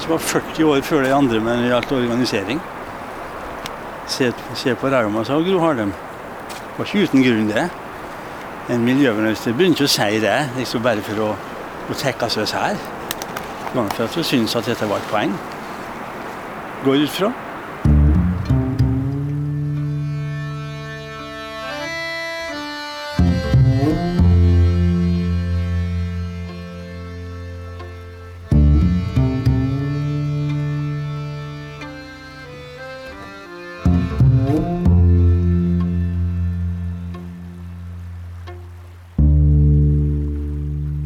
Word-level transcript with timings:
som 0.00 0.14
var 0.14 0.18
40 0.18 0.64
år 0.64 0.82
før 0.84 1.04
de 1.04 1.12
andre 1.14 1.40
når 1.40 1.62
det 1.62 1.70
gjaldt 1.70 1.92
organisering. 1.98 2.60
Se, 4.08 4.32
se 4.54 4.74
på 4.74 4.90
Rauma, 4.92 5.24
sa 5.24 5.38
Gro 5.40 5.60
Harlem. 5.62 5.92
Det 6.50 6.78
var 6.78 6.88
ikke 6.88 7.08
uten 7.08 7.24
grunn, 7.24 7.48
det. 7.48 7.68
En 8.72 8.84
miljøvernminister 8.84 9.52
begynte 9.52 9.84
ikke 9.84 9.90
å 9.90 9.94
si 9.94 10.20
det 10.24 10.36
liksom 10.56 10.84
bare 10.84 11.04
for 11.04 11.24
å, 11.26 11.30
å 11.88 11.96
trekke 12.00 12.28
oss 12.28 12.56
her. 12.56 12.80
Var 13.74 13.90
for 13.96 14.06
at 14.06 14.16
hun 14.16 14.24
syntes 14.24 14.56
at 14.56 14.68
dette 14.70 14.88
var 14.88 15.02
et 15.02 15.10
poeng. 15.12 15.34
Går 16.84 17.04
ut 17.04 17.16
fra. 17.20 17.32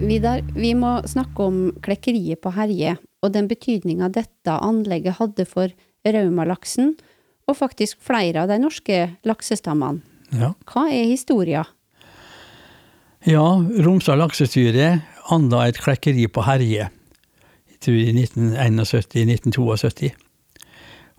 Vidar, 0.09 0.41
vi 0.57 0.71
må 0.73 1.03
snakke 1.05 1.45
om 1.45 1.57
klekkeriet 1.85 2.41
på 2.41 2.55
Herje, 2.57 2.95
og 3.21 3.33
den 3.35 3.49
betydninga 3.51 4.09
dette 4.15 4.55
anlegget 4.65 5.19
hadde 5.19 5.45
for 5.45 5.69
raumalaksen, 6.07 6.95
og 7.49 7.59
faktisk 7.59 8.01
flere 8.05 8.45
av 8.45 8.49
de 8.49 8.57
norske 8.63 9.03
laksestammene. 9.29 10.01
Ja. 10.33 10.55
Hva 10.69 10.87
er 10.93 11.11
historia? 11.11 11.67
ja, 13.27 13.45
Romsdal 13.85 14.21
laksestyre 14.23 14.89
anla 15.35 15.67
et 15.69 15.81
klekkeri 15.83 16.29
på 16.33 16.45
Herje 16.47 16.89
jeg 16.89 17.81
tror 17.85 18.01
i 18.01 18.13
1971-1972. 18.17 20.11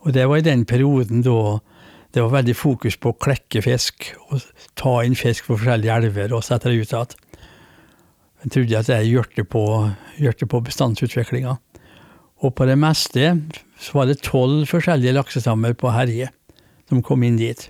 Og 0.03 0.13
det 0.15 0.25
var 0.27 0.41
i 0.41 0.45
den 0.49 0.65
perioden 0.65 1.21
da 1.23 1.59
det 2.15 2.23
var 2.23 2.39
veldig 2.39 2.55
fokus 2.57 2.97
på 2.97 3.13
å 3.13 3.19
klekke 3.21 3.61
fisk, 3.61 4.09
og 4.27 4.41
ta 4.79 4.97
inn 5.05 5.15
fisk 5.15 5.45
fra 5.45 5.59
forskjellige 5.59 5.97
elver 6.01 6.33
og 6.33 6.43
sette 6.43 6.71
det 6.71 6.81
ut 6.81 6.93
igjen. 6.95 7.28
Jeg 8.39 8.51
trodde 8.53 8.79
at 8.79 8.89
jeg 8.89 9.09
hjørte 9.09 9.43
på, 9.43 9.63
hjørte 10.19 10.47
på 10.47 10.61
bestandsutviklinga. 10.63 11.57
Og 12.39 12.53
på 12.55 12.67
det 12.69 12.77
meste 12.79 13.33
så 13.79 13.97
var 13.97 14.07
det 14.07 14.21
tolv 14.23 14.63
forskjellige 14.69 15.15
laksestammer 15.17 15.75
på 15.75 15.91
Herje 15.91 16.29
som 16.89 17.03
kom 17.05 17.23
inn 17.27 17.37
dit. 17.39 17.67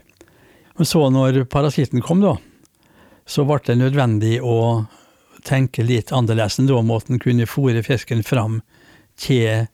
Og 0.80 0.88
så 0.88 1.02
når 1.12 1.44
parasitten 1.52 2.04
kom, 2.06 2.22
da, 2.24 2.38
så 3.28 3.44
ble 3.48 3.60
det 3.66 3.80
nødvendig 3.82 4.38
å 4.46 4.86
tenke 5.46 5.84
litt 5.86 6.14
annerledes 6.16 6.60
enn 6.60 6.70
da 6.70 6.80
måten 6.86 7.20
kunne 7.22 7.50
fôre 7.50 7.82
fisken 7.86 8.24
fram 8.26 8.62
til 9.20 9.68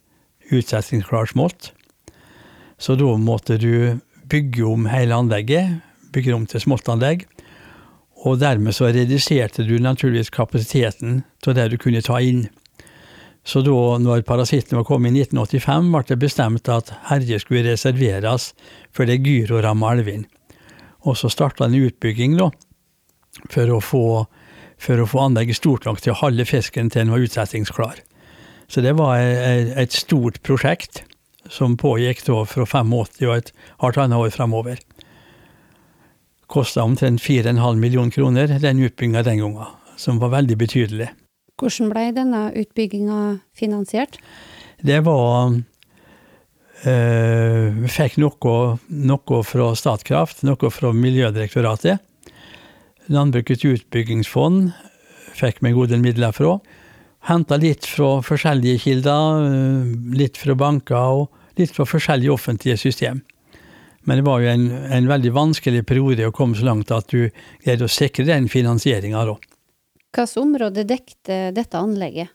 utsettingsklar 0.53 1.29
smolt. 1.31 1.71
Så 2.77 2.97
da 2.99 3.15
måtte 3.19 3.59
du 3.61 3.99
bygge 4.31 4.65
om 4.67 4.87
hele 4.89 5.15
anlegget, 5.15 5.79
bygge 6.15 6.35
om 6.35 6.47
til 6.49 6.63
smoltanlegg. 6.63 7.27
Og 8.25 8.39
dermed 8.41 8.73
så 8.73 8.89
reduserte 8.89 9.63
du 9.67 9.77
naturligvis 9.81 10.33
kapasiteten 10.33 11.23
til 11.45 11.57
det 11.57 11.69
du 11.71 11.77
kunne 11.81 12.01
ta 12.05 12.17
inn. 12.23 12.47
Så 13.45 13.61
da 13.61 13.97
når 14.01 14.23
parasitten 14.25 14.79
var 14.79 14.87
kommet 14.87 15.13
i 15.13 15.21
1985, 15.21 15.91
ble 15.93 16.01
det 16.09 16.17
bestemt 16.23 16.71
at 16.73 16.89
Herje 17.11 17.37
skulle 17.43 17.67
reserveres 17.67 18.53
for 18.89 19.05
det 19.05 19.19
gyroramma 19.21 19.93
elven. 19.93 20.25
Og 21.05 21.19
så 21.19 21.29
starta 21.29 21.67
en 21.67 21.77
utbygging, 21.77 22.39
da, 22.39 22.49
for 23.53 23.69
å 23.69 23.77
få, 23.83 24.05
for 24.81 25.01
å 25.03 25.05
få 25.05 25.27
anlegget 25.27 25.61
stort 25.61 25.85
nok 25.85 26.01
til 26.01 26.15
å 26.15 26.21
holde 26.23 26.47
fisken 26.49 26.89
til 26.89 27.05
den 27.05 27.13
var 27.13 27.21
utsettingsklar. 27.27 28.01
Så 28.65 28.81
det 28.81 28.95
var 28.97 29.21
e- 29.21 29.75
et 29.77 29.93
stort 29.93 30.41
prosjekt 30.41 31.03
som 31.45 31.77
pågikk 31.77 32.23
da 32.25 32.41
fra 32.49 32.65
85 32.65 32.95
og 33.29 33.35
et 33.35 33.53
halvannet 33.83 34.17
år 34.17 34.33
fremover. 34.33 34.81
Kosta 36.47 36.83
omtrent 36.83 37.21
4,5 37.21 37.75
millioner 37.75 38.11
kroner, 38.11 38.47
den 38.61 38.79
utbygginga 38.85 39.23
den 39.23 39.39
gangen, 39.41 39.65
som 39.97 40.19
var 40.21 40.29
veldig 40.35 40.57
betydelig. 40.57 41.09
Hvordan 41.55 41.89
ble 41.89 42.09
denne 42.15 42.41
utbygginga 42.59 43.19
finansiert? 43.55 44.19
Det 44.83 44.99
var 45.05 45.55
eh, 46.83 47.71
Vi 47.79 47.91
fikk 47.91 48.17
noe, 48.21 48.55
noe 48.89 49.43
fra 49.47 49.69
Statkraft, 49.79 50.43
noe 50.43 50.71
fra 50.71 50.91
Miljødirektoratet. 50.93 52.03
Landbrukets 53.07 53.65
utbyggingsfond 53.65 54.73
fikk 55.35 55.61
vi 55.61 55.71
en 55.71 55.77
god 55.77 55.93
del 55.93 56.03
midler 56.03 56.35
fra. 56.35 56.57
Henta 57.25 57.57
litt 57.57 57.87
fra 57.89 58.19
forskjellige 58.25 58.83
kilder, 58.85 59.47
eh, 59.47 59.95
litt 60.19 60.37
fra 60.37 60.57
banker 60.59 61.21
og 61.21 61.31
litt 61.57 61.73
fra 61.73 61.87
forskjellige 61.87 62.35
offentlige 62.35 62.77
system. 62.77 63.23
Men 64.05 64.19
det 64.21 64.25
var 64.27 64.41
jo 64.43 64.49
en, 64.51 64.65
en 64.93 65.09
veldig 65.09 65.33
vanskelig 65.33 65.81
periode 65.89 66.27
å 66.29 66.33
komme 66.35 66.57
så 66.57 66.67
langt 66.67 66.93
at 66.93 67.09
du 67.09 67.27
greide 67.65 67.87
å 67.87 67.91
sikre 67.91 68.27
den 68.27 68.49
finansieringa. 68.51 69.23
Hvilket 69.25 70.35
område 70.41 70.85
dekte 70.87 71.39
dette 71.55 71.81
anlegget? 71.81 72.29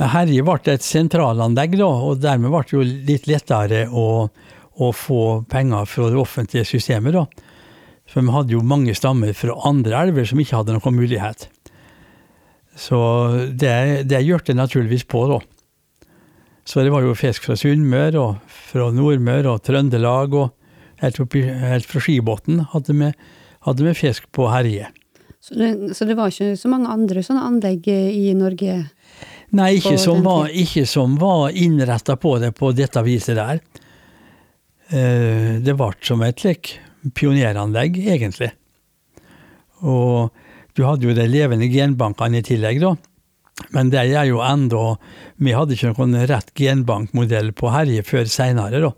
Herje 0.00 0.44
ble 0.44 0.72
et 0.72 0.84
sentralanlegg, 0.84 1.76
da, 1.80 1.88
og 1.88 2.20
dermed 2.22 2.52
ble 2.52 2.62
det 2.64 2.76
jo 2.76 2.84
litt 2.84 3.28
lettere 3.28 3.86
å, 3.88 4.26
å 4.80 4.92
få 4.96 5.22
penger 5.52 5.88
fra 5.88 6.10
det 6.12 6.20
offentlige 6.20 6.68
systemet. 6.68 7.16
da. 7.16 7.26
For 8.08 8.24
vi 8.24 8.34
hadde 8.34 8.56
jo 8.56 8.64
mange 8.64 8.94
stammer 8.96 9.32
fra 9.36 9.56
andre 9.68 10.00
elver 10.08 10.28
som 10.28 10.40
ikke 10.40 10.58
hadde 10.60 10.76
noen 10.76 10.96
mulighet. 10.96 11.48
Så 12.76 12.98
det, 13.52 14.08
det 14.08 14.22
hjalp 14.24 14.46
det 14.48 14.56
naturligvis 14.56 15.04
på, 15.04 15.26
da. 15.28 15.40
Så 16.64 16.84
det 16.84 16.92
var 16.94 17.02
jo 17.04 17.16
fisk 17.18 17.44
fra 17.48 17.56
Sunnmøre 17.58 18.20
og 18.20 18.51
fra 18.72 18.88
Nordmøre 18.94 19.52
og 19.52 19.62
Trøndelag 19.66 20.34
og 20.38 20.50
helt, 21.02 21.20
oppi, 21.20 21.44
helt 21.44 21.88
fra 21.88 22.00
Skibotn 22.02 22.62
hadde 22.72 22.96
vi, 22.96 23.12
hadde 23.68 23.86
vi 23.88 23.94
fisk 23.98 24.30
på 24.32 24.48
Herje. 24.52 24.88
Så 25.42 25.56
det, 25.58 25.72
så 25.98 26.06
det 26.06 26.16
var 26.16 26.30
ikke 26.30 26.54
så 26.56 26.70
mange 26.70 26.90
andre 26.92 27.22
sånne 27.26 27.42
anlegg 27.48 27.88
i 27.90 28.30
Norge? 28.38 28.78
Nei, 29.52 29.72
ikke 29.76 29.98
som, 30.00 30.22
var, 30.24 30.48
ikke 30.48 30.86
som 30.88 31.18
var 31.20 31.50
innretta 31.52 32.14
på 32.16 32.36
det 32.40 32.54
på 32.56 32.70
dette 32.72 33.02
viset 33.04 33.36
der. 33.36 33.58
Eh, 34.88 35.58
Det 35.60 35.74
ble 35.76 35.90
som 36.00 36.22
et 36.24 36.40
slik 36.40 36.76
pioneranlegg, 37.18 37.98
egentlig. 38.14 38.52
Og 39.82 40.30
du 40.78 40.84
hadde 40.86 41.10
jo 41.10 41.16
de 41.16 41.26
levende 41.28 41.68
genbankene 41.68 42.40
i 42.40 42.46
tillegg, 42.46 42.80
da. 42.80 42.94
Men 43.70 43.90
det 43.92 44.02
er 44.02 44.26
jo 44.28 44.42
enda 44.44 44.96
Vi 45.42 45.54
hadde 45.54 45.76
ikke 45.76 45.92
noen 45.92 46.16
rett 46.28 46.52
genbankmodell 46.58 47.52
på 47.56 47.70
Herje 47.72 48.04
før 48.06 48.28
seinere, 48.30 48.82
da. 48.82 48.92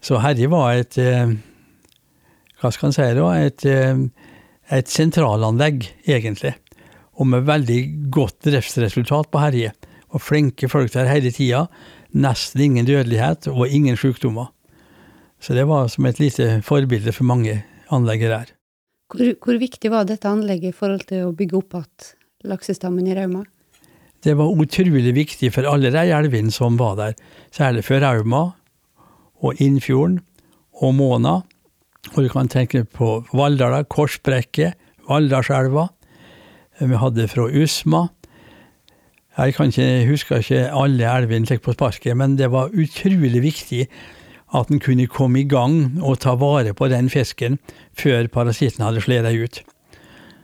Så 0.00 0.20
Herje 0.22 0.48
var 0.50 0.78
et 0.78 0.98
eh, 1.00 1.34
Hva 2.60 2.72
skal 2.72 2.90
en 2.90 2.96
si, 2.96 3.06
da? 3.16 3.30
Et, 3.40 3.66
eh, 3.68 4.04
et 4.76 4.90
sentralanlegg, 4.90 5.88
egentlig. 6.08 6.54
Og 7.20 7.28
med 7.28 7.48
veldig 7.48 7.80
godt 8.12 8.38
driftsresultat 8.48 9.30
på 9.32 9.42
Herje. 9.42 9.74
Og 10.10 10.24
flinke 10.24 10.68
folk 10.72 10.92
der 10.94 11.10
hele 11.10 11.32
tida. 11.34 11.66
Nesten 12.16 12.64
ingen 12.64 12.88
dødelighet 12.88 13.48
og 13.52 13.68
ingen 13.68 13.98
sykdommer. 14.00 14.50
Så 15.40 15.54
det 15.56 15.66
var 15.68 15.88
som 15.88 16.08
et 16.08 16.20
lite 16.20 16.58
forbilde 16.66 17.12
for 17.16 17.28
mange 17.28 17.62
anlegg 17.92 18.24
der. 18.28 18.50
Hvor, 19.10 19.30
hvor 19.42 19.60
viktig 19.60 19.90
var 19.92 20.08
dette 20.08 20.28
anlegget 20.28 20.74
i 20.74 20.76
forhold 20.76 21.06
til 21.08 21.28
å 21.28 21.36
bygge 21.36 21.60
opp 21.60 21.78
igjen 21.78 22.16
laksestammen 22.44 23.06
i 23.06 23.16
Rauma? 23.16 23.44
Det 24.24 24.36
var 24.36 24.52
utrolig 24.52 25.14
viktig 25.16 25.52
for 25.54 25.68
alle 25.68 25.92
de 25.92 26.02
elvene 26.12 26.52
som 26.52 26.76
var 26.78 26.96
der, 26.98 27.14
særlig 27.52 27.86
for 27.86 28.02
Rauma 28.04 28.50
og 29.40 29.60
Innfjorden 29.60 30.20
og 30.82 30.94
Måna. 30.94 31.40
Og 32.14 32.24
du 32.24 32.28
kan 32.32 32.48
tenke 32.48 32.84
på 32.84 33.24
Valldala, 33.32 33.82
Korsbrekket, 33.82 34.76
Valldalselva. 35.08 35.88
Vi 36.80 36.96
hadde 36.96 37.28
fra 37.28 37.48
Usma. 37.48 38.06
Jeg 39.38 39.54
kan 39.54 39.72
ikke, 39.72 40.06
husker 40.08 40.40
ikke 40.42 40.62
alle 40.76 41.08
elvene 41.08 41.48
slik 41.48 41.62
på 41.64 41.72
sparket, 41.76 42.16
men 42.16 42.36
det 42.36 42.50
var 42.52 42.72
utrolig 42.72 43.42
viktig 43.42 43.86
at 44.56 44.70
en 44.70 44.80
kunne 44.82 45.06
komme 45.06 45.40
i 45.40 45.48
gang 45.48 46.00
og 46.02 46.18
ta 46.24 46.34
vare 46.34 46.74
på 46.74 46.88
den 46.90 47.08
fisken 47.12 47.60
før 47.96 48.26
parasitten 48.32 48.84
hadde 48.84 49.04
slått 49.04 49.30
ut. 49.30 49.60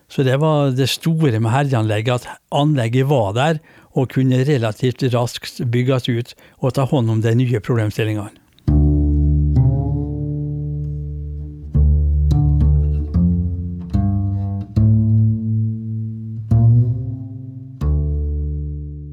Så 0.08 0.23
det 0.23 0.37
var 0.38 0.70
det 0.70 0.87
store 0.88 1.41
med 1.41 1.50
herreanlegget, 1.50 2.26
at 2.26 2.38
anlegget 2.55 3.08
var 3.11 3.32
der 3.35 3.58
og 3.97 4.11
kunne 4.14 4.44
relativt 4.47 5.03
raskt 5.14 5.61
bygges 5.73 6.08
ut 6.08 6.35
og 6.62 6.76
ta 6.76 6.87
hånd 6.87 7.11
om 7.11 7.23
de 7.25 7.35
nye 7.35 7.61
problemstillingene. 7.61 8.31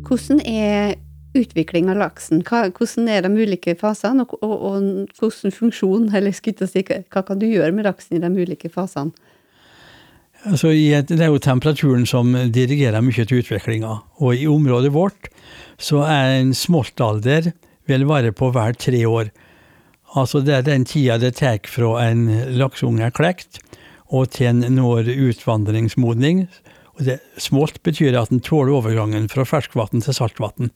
Hvordan 0.04 0.44
er 0.46 0.94
utvikling 1.34 1.90
av 1.90 1.98
laksen? 1.98 2.44
Hvordan 2.46 3.08
er 3.10 3.26
de 3.26 3.34
ulike 3.34 3.74
fasene, 3.80 4.28
og, 4.30 5.08
hvordan 5.18 5.56
funksjon, 5.56 6.12
eller 6.14 6.36
si, 6.38 6.84
hva 6.86 7.24
kan 7.26 7.42
du 7.42 7.48
gjøre 7.50 7.74
med 7.74 7.90
laksen 7.90 8.20
i 8.20 8.22
de 8.22 8.30
ulike 8.30 8.70
fasene? 8.70 9.16
Altså, 10.44 10.74
et, 10.76 11.08
det 11.08 11.22
er 11.24 11.32
jo 11.32 11.40
temperaturen 11.40 12.06
som 12.10 12.34
dirigerer 12.52 13.04
mye 13.04 13.26
til 13.26 13.44
utviklinga. 13.44 13.96
Og 14.20 14.36
i 14.36 14.48
området 14.50 14.92
vårt 14.94 15.30
så 15.82 16.04
er 16.08 16.40
en 16.40 16.54
smoltalder 16.58 17.54
vil 17.90 18.06
vare 18.08 18.32
på 18.36 18.52
hver 18.56 18.76
tre 18.80 19.04
år. 19.08 19.32
Altså 20.20 20.44
det 20.46 20.56
er 20.56 20.66
den 20.68 20.86
tida 20.86 21.18
det 21.20 21.36
tar 21.40 21.64
fra 21.68 21.96
en 22.06 22.28
lakseunge 22.60 23.08
er 23.08 23.16
klekt 23.16 23.62
og 24.14 24.30
til 24.36 24.52
en 24.52 24.76
når 24.76 25.10
utvandringsmodning. 25.10 26.46
Og 26.94 27.06
det, 27.08 27.18
smolt 27.42 27.82
betyr 27.84 28.20
at 28.20 28.30
den 28.30 28.44
tåler 28.46 28.76
overgangen 28.78 29.26
fra 29.32 29.46
ferskvann 29.48 30.04
til 30.06 30.14
saltvann. 30.14 30.70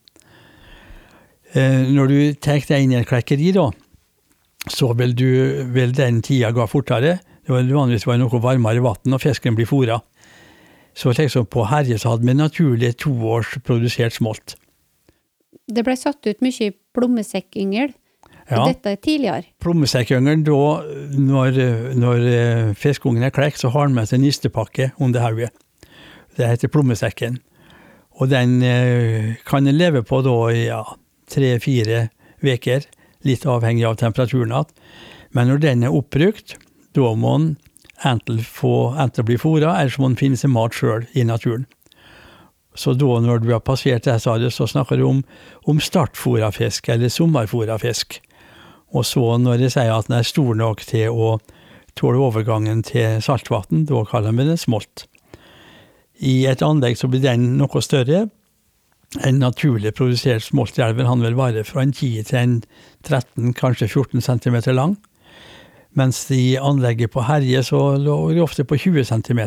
Eh, 1.54 1.86
når 1.94 2.10
du 2.10 2.18
tar 2.42 2.64
deg 2.66 2.84
inn 2.84 2.96
i 2.96 3.00
et 3.00 3.08
klekkeri, 3.08 3.52
da, 3.56 3.70
så 4.74 4.90
vil, 4.98 5.14
du, 5.16 5.30
vil 5.76 5.94
den 5.96 6.24
tida 6.26 6.50
gå 6.56 6.66
fortere. 6.72 7.20
Det 7.48 7.54
var 7.56 7.64
vanligvis 7.64 8.04
var 8.04 8.18
noe 8.20 8.40
varmere 8.44 8.84
vann, 8.84 9.14
og 9.16 9.22
fisken 9.24 9.56
blir 9.56 9.70
fôra. 9.70 10.02
Så 10.98 11.14
liksom 11.16 11.46
på 11.48 11.64
Herje 11.70 11.96
så 12.02 12.12
hadde 12.12 12.28
vi 12.28 12.34
naturlig 12.36 12.98
to 13.00 13.14
års 13.24 13.54
produsert 13.64 14.18
smolt. 14.18 14.58
Det 15.68 15.86
ble 15.88 15.96
satt 15.96 16.28
ut 16.28 16.44
mye 16.44 16.74
plommesekkyngel. 16.98 17.94
Ja. 18.52 18.66
Dette 18.66 18.92
er 18.92 19.00
tidligere. 19.00 19.48
Plommesekkyngelen, 19.64 20.44
da, 20.48 20.60
når, 21.16 21.62
når 21.96 22.28
eh, 22.34 22.76
fiskeungen 22.76 23.24
er 23.24 23.32
klekt, 23.36 23.62
så 23.64 23.72
har 23.72 23.88
han 23.88 23.96
med 23.96 24.12
seg 24.12 24.24
nistepakke 24.24 24.92
under 25.00 25.24
hodet. 25.24 25.54
Det 26.36 26.52
heter 26.52 26.72
plommesekken. 26.72 27.40
Og 28.20 28.32
den 28.32 28.60
eh, 28.66 29.36
kan 29.48 29.68
en 29.68 29.80
leve 29.80 30.04
på 30.04 30.20
da 30.26 30.38
i 30.52 30.68
ja, 30.68 30.84
tre-fire 31.32 32.10
uker, 32.44 32.88
litt 33.28 33.48
avhengig 33.48 33.88
av 33.88 34.00
temperaturen 34.04 34.52
igjen. 34.52 34.72
Men 35.36 35.52
når 35.52 35.64
den 35.64 35.84
er 35.88 35.96
oppbrukt, 35.96 36.58
da 36.98 37.14
må 37.16 37.38
den 37.38 37.50
enten, 38.06 38.42
få, 38.44 38.94
enten 39.00 39.26
bli 39.26 39.38
fôra, 39.42 39.76
eller 39.80 39.94
så 39.94 40.04
må 40.04 40.12
den 40.12 40.20
finne 40.20 40.40
seg 40.40 40.54
mat 40.54 40.76
sjøl 40.78 41.08
i 41.18 41.26
naturen. 41.28 41.66
Så 42.78 42.94
da, 42.94 43.10
når 43.24 43.42
du 43.42 43.52
har 43.52 43.64
passert 43.66 44.06
det 44.06 44.20
stadiet, 44.22 44.54
så 44.54 44.68
snakker 44.70 45.00
du 45.00 45.08
om, 45.08 45.24
om 45.66 45.82
startfôra 45.82 46.52
fisk, 46.54 46.90
eller 46.94 47.10
sommerfôra 47.10 47.80
fisk. 47.82 48.20
Og 48.94 49.06
så 49.06 49.24
når 49.42 49.66
jeg 49.66 49.74
sier 49.74 49.94
at 49.96 50.10
den 50.10 50.20
er 50.20 50.28
stor 50.28 50.54
nok 50.56 50.84
til 50.86 51.10
å 51.10 51.38
tåle 51.98 52.22
overgangen 52.22 52.84
til 52.86 53.18
saltvann, 53.26 53.88
da 53.90 54.04
kaller 54.08 54.36
vi 54.38 54.46
den 54.46 54.62
smolt. 54.62 55.08
I 56.22 56.46
et 56.50 56.62
anlegg 56.66 56.98
så 56.98 57.10
blir 57.10 57.26
den 57.26 57.56
noe 57.58 57.82
større. 57.82 58.28
En 59.26 59.42
naturlig 59.42 59.96
produsert 59.98 60.46
smolt 60.46 60.78
i 60.78 60.84
elven 60.86 61.10
han 61.10 61.24
vil 61.26 61.38
være 61.38 61.66
fra 61.66 61.82
en 61.82 61.94
10 61.96 62.30
til 62.30 62.40
en 62.40 62.56
13, 63.08 63.54
kanskje 63.58 63.90
14 63.90 64.22
cm 64.22 64.62
lang. 64.78 64.98
Mens 65.98 66.20
i 66.32 66.58
anlegget 66.62 67.12
på 67.12 67.26
Herje 67.26 67.64
så 67.66 67.82
lå 67.98 68.16
de 68.36 68.42
ofte 68.44 68.66
på 68.68 68.78
20 68.78 69.08
cm. 69.10 69.42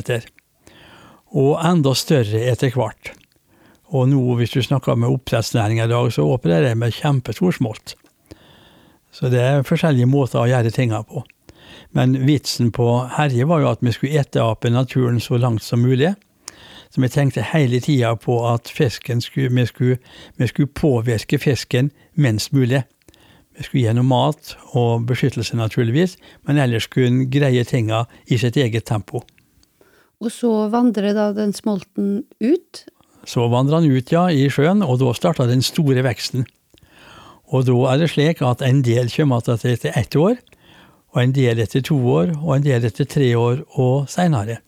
Og 1.31 1.61
enda 1.63 1.95
større 1.95 2.43
etter 2.51 2.75
hvert. 2.75 3.13
Og 3.95 4.09
nå, 4.11 4.23
hvis 4.39 4.55
du 4.55 4.63
snakker 4.63 4.99
med 4.99 5.11
oppdrettsnæringa 5.11 5.87
i 5.87 5.93
dag, 5.93 6.13
så 6.15 6.27
opererer 6.27 6.73
jeg 6.73 6.79
med 6.79 6.95
kjempestor 6.95 7.55
smolt. 7.55 7.95
Så 9.11 9.31
det 9.31 9.43
er 9.43 9.67
forskjellige 9.67 10.11
måter 10.11 10.43
å 10.43 10.49
gjøre 10.51 10.75
tinga 10.75 11.03
på. 11.07 11.23
Men 11.95 12.15
vitsen 12.27 12.71
på 12.75 12.87
Herje 13.17 13.47
var 13.51 13.63
jo 13.63 13.71
at 13.71 13.83
vi 13.83 13.95
skulle 13.95 14.23
etteape 14.23 14.71
naturen 14.71 15.19
så 15.23 15.39
langt 15.39 15.63
som 15.63 15.83
mulig. 15.83 16.15
Så 16.91 17.03
vi 17.03 17.11
tenkte 17.11 17.47
hele 17.47 17.79
tida 17.83 18.17
på 18.19 18.41
at 18.51 18.71
skulle, 18.71 19.51
vi, 19.55 19.67
skulle, 19.67 19.99
vi 20.37 20.47
skulle 20.51 20.75
påvirke 20.75 21.39
fisken 21.39 21.91
minst 22.15 22.53
mulig. 22.53 22.83
Skulle 23.61 23.85
gjennom 23.85 24.09
mat 24.09 24.55
og 24.73 25.05
beskyttelse, 25.09 25.57
naturligvis, 25.59 26.17
men 26.49 26.61
ellers 26.63 26.89
skulle 26.89 27.11
en 27.11 27.27
greie 27.33 27.65
tinga 27.69 28.07
i 28.27 28.39
sitt 28.41 28.57
eget 28.57 28.89
tempo. 28.89 29.21
Og 30.21 30.33
så 30.33 30.51
vandrer 30.73 31.15
da 31.17 31.31
den 31.37 31.53
smolten 31.57 32.23
ut. 32.41 32.85
Så 33.29 33.47
vandrer 33.53 33.81
han 33.81 33.91
ut, 33.91 34.13
ja, 34.13 34.27
i 34.33 34.49
sjøen, 34.53 34.81
og 34.85 35.01
da 35.01 35.13
starta 35.17 35.49
den 35.49 35.65
store 35.65 36.05
veksten. 36.05 36.47
Og 37.51 37.67
da 37.67 37.77
er 37.93 38.01
det 38.01 38.11
slik 38.13 38.41
at 38.47 38.63
en 38.65 38.81
del 38.87 39.11
kommer 39.13 39.45
tilbake 39.45 39.75
etter 39.75 39.97
ett 39.99 40.17
år, 40.17 40.37
og 41.11 41.23
en 41.23 41.33
del 41.35 41.59
etter 41.61 41.83
to 41.83 41.97
år, 41.99 42.35
og 42.39 42.57
en 42.57 42.67
del 42.67 42.85
etter 42.87 43.09
tre 43.09 43.33
år 43.37 43.65
og 43.81 44.09
seinere. 44.13 44.61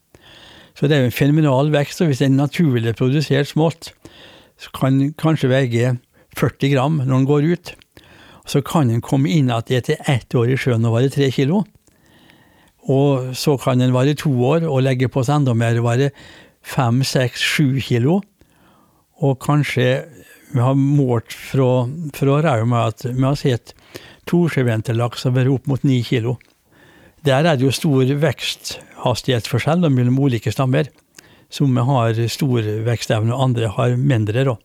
Så 0.74 0.88
det 0.88 0.96
er 0.96 1.04
jo 1.04 1.10
en 1.10 1.14
fenomenal 1.14 1.70
vekst, 1.72 2.00
og 2.00 2.10
hvis 2.10 2.22
er 2.24 2.32
naturlig 2.32 2.96
produsert 2.98 3.50
smolt, 3.50 3.92
kan 4.74 5.12
kanskje 5.18 5.50
veie 5.50 5.96
40 6.38 6.72
gram 6.72 7.00
når 7.02 7.12
den 7.12 7.28
går 7.28 7.48
ut. 7.52 7.72
Så 8.46 8.62
kan 8.66 8.90
den 8.90 9.02
komme 9.04 9.30
inn 9.30 9.50
igjen 9.50 9.78
etter 9.78 10.00
ett 10.10 10.34
år 10.34 10.50
i 10.50 10.58
sjøen 10.58 10.84
og 10.88 10.96
være 10.96 11.12
tre 11.14 11.30
kilo. 11.34 11.62
Og 12.90 13.36
så 13.38 13.54
kan 13.62 13.78
den 13.78 13.94
være 13.94 14.16
to 14.18 14.32
år 14.48 14.66
og 14.66 14.82
legge 14.82 15.10
på 15.12 15.22
seg 15.22 15.42
enda 15.42 15.54
mer 15.54 15.78
være 15.84 16.10
fem, 16.62 17.02
seks, 17.06 17.40
sju 17.40 17.78
kilo. 17.84 18.20
Og 19.22 19.38
kanskje 19.42 20.02
vi 20.52 20.60
har 20.60 20.74
målt 20.76 21.32
fra, 21.32 21.86
fra 22.14 22.40
Rauma 22.44 22.88
at 22.90 23.06
vi 23.06 23.22
har 23.22 23.38
sett 23.38 23.74
torsjevente 24.28 24.94
laks 24.94 25.24
har 25.26 25.36
vært 25.36 25.52
opp 25.54 25.70
mot 25.70 25.86
ni 25.86 26.02
kilo. 26.06 26.36
Der 27.22 27.46
er 27.46 27.56
det 27.56 27.64
jo 27.64 27.74
stor 27.74 28.02
veksthastighetsforskjell 28.02 29.86
mellom 29.86 30.18
ulike 30.18 30.52
stammer. 30.52 30.90
Som 31.52 31.76
har 31.76 32.16
stor 32.32 32.64
vekstevne, 32.86 33.34
og 33.34 33.42
andre 33.50 33.68
har 33.76 33.96
mindre. 34.00 34.44
da. 34.48 34.56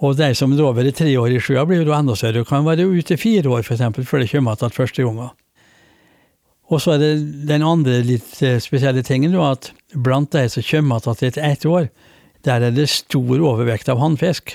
Og 0.00 0.16
de 0.16 0.30
som 0.36 0.52
da 0.56 0.64
har 0.64 0.76
vært 0.78 0.96
tre 0.96 1.12
år 1.20 1.34
i 1.34 1.40
sjøa, 1.42 1.66
blir 1.68 1.84
jo 1.84 1.92
enda 1.92 2.16
større 2.16 2.40
og 2.40 2.48
kan 2.48 2.64
være 2.64 2.88
ute 2.88 3.18
fire 3.20 3.50
år 3.52 3.66
eksempel, 3.66 4.06
før 4.08 4.22
de 4.22 4.30
kommer 4.30 4.56
tilbake 4.56 4.78
første 4.78 5.04
gangen. 5.04 5.34
Og 6.70 6.80
så 6.80 6.94
er 6.94 7.02
det 7.02 7.12
den 7.50 7.64
andre 7.66 7.98
litt 8.06 8.38
spesielle 8.62 9.02
tingen 9.04 9.34
da, 9.34 9.50
at 9.56 9.72
blant 9.92 10.30
de 10.32 10.46
som 10.48 10.64
kommer 10.64 11.02
tilbake 11.02 11.28
etter 11.28 11.46
ett 11.50 11.66
år, 11.66 11.90
der 12.46 12.64
er 12.64 12.72
det 12.72 12.86
stor 12.88 13.42
overvekt 13.42 13.90
av 13.92 14.00
hannfisk. 14.00 14.54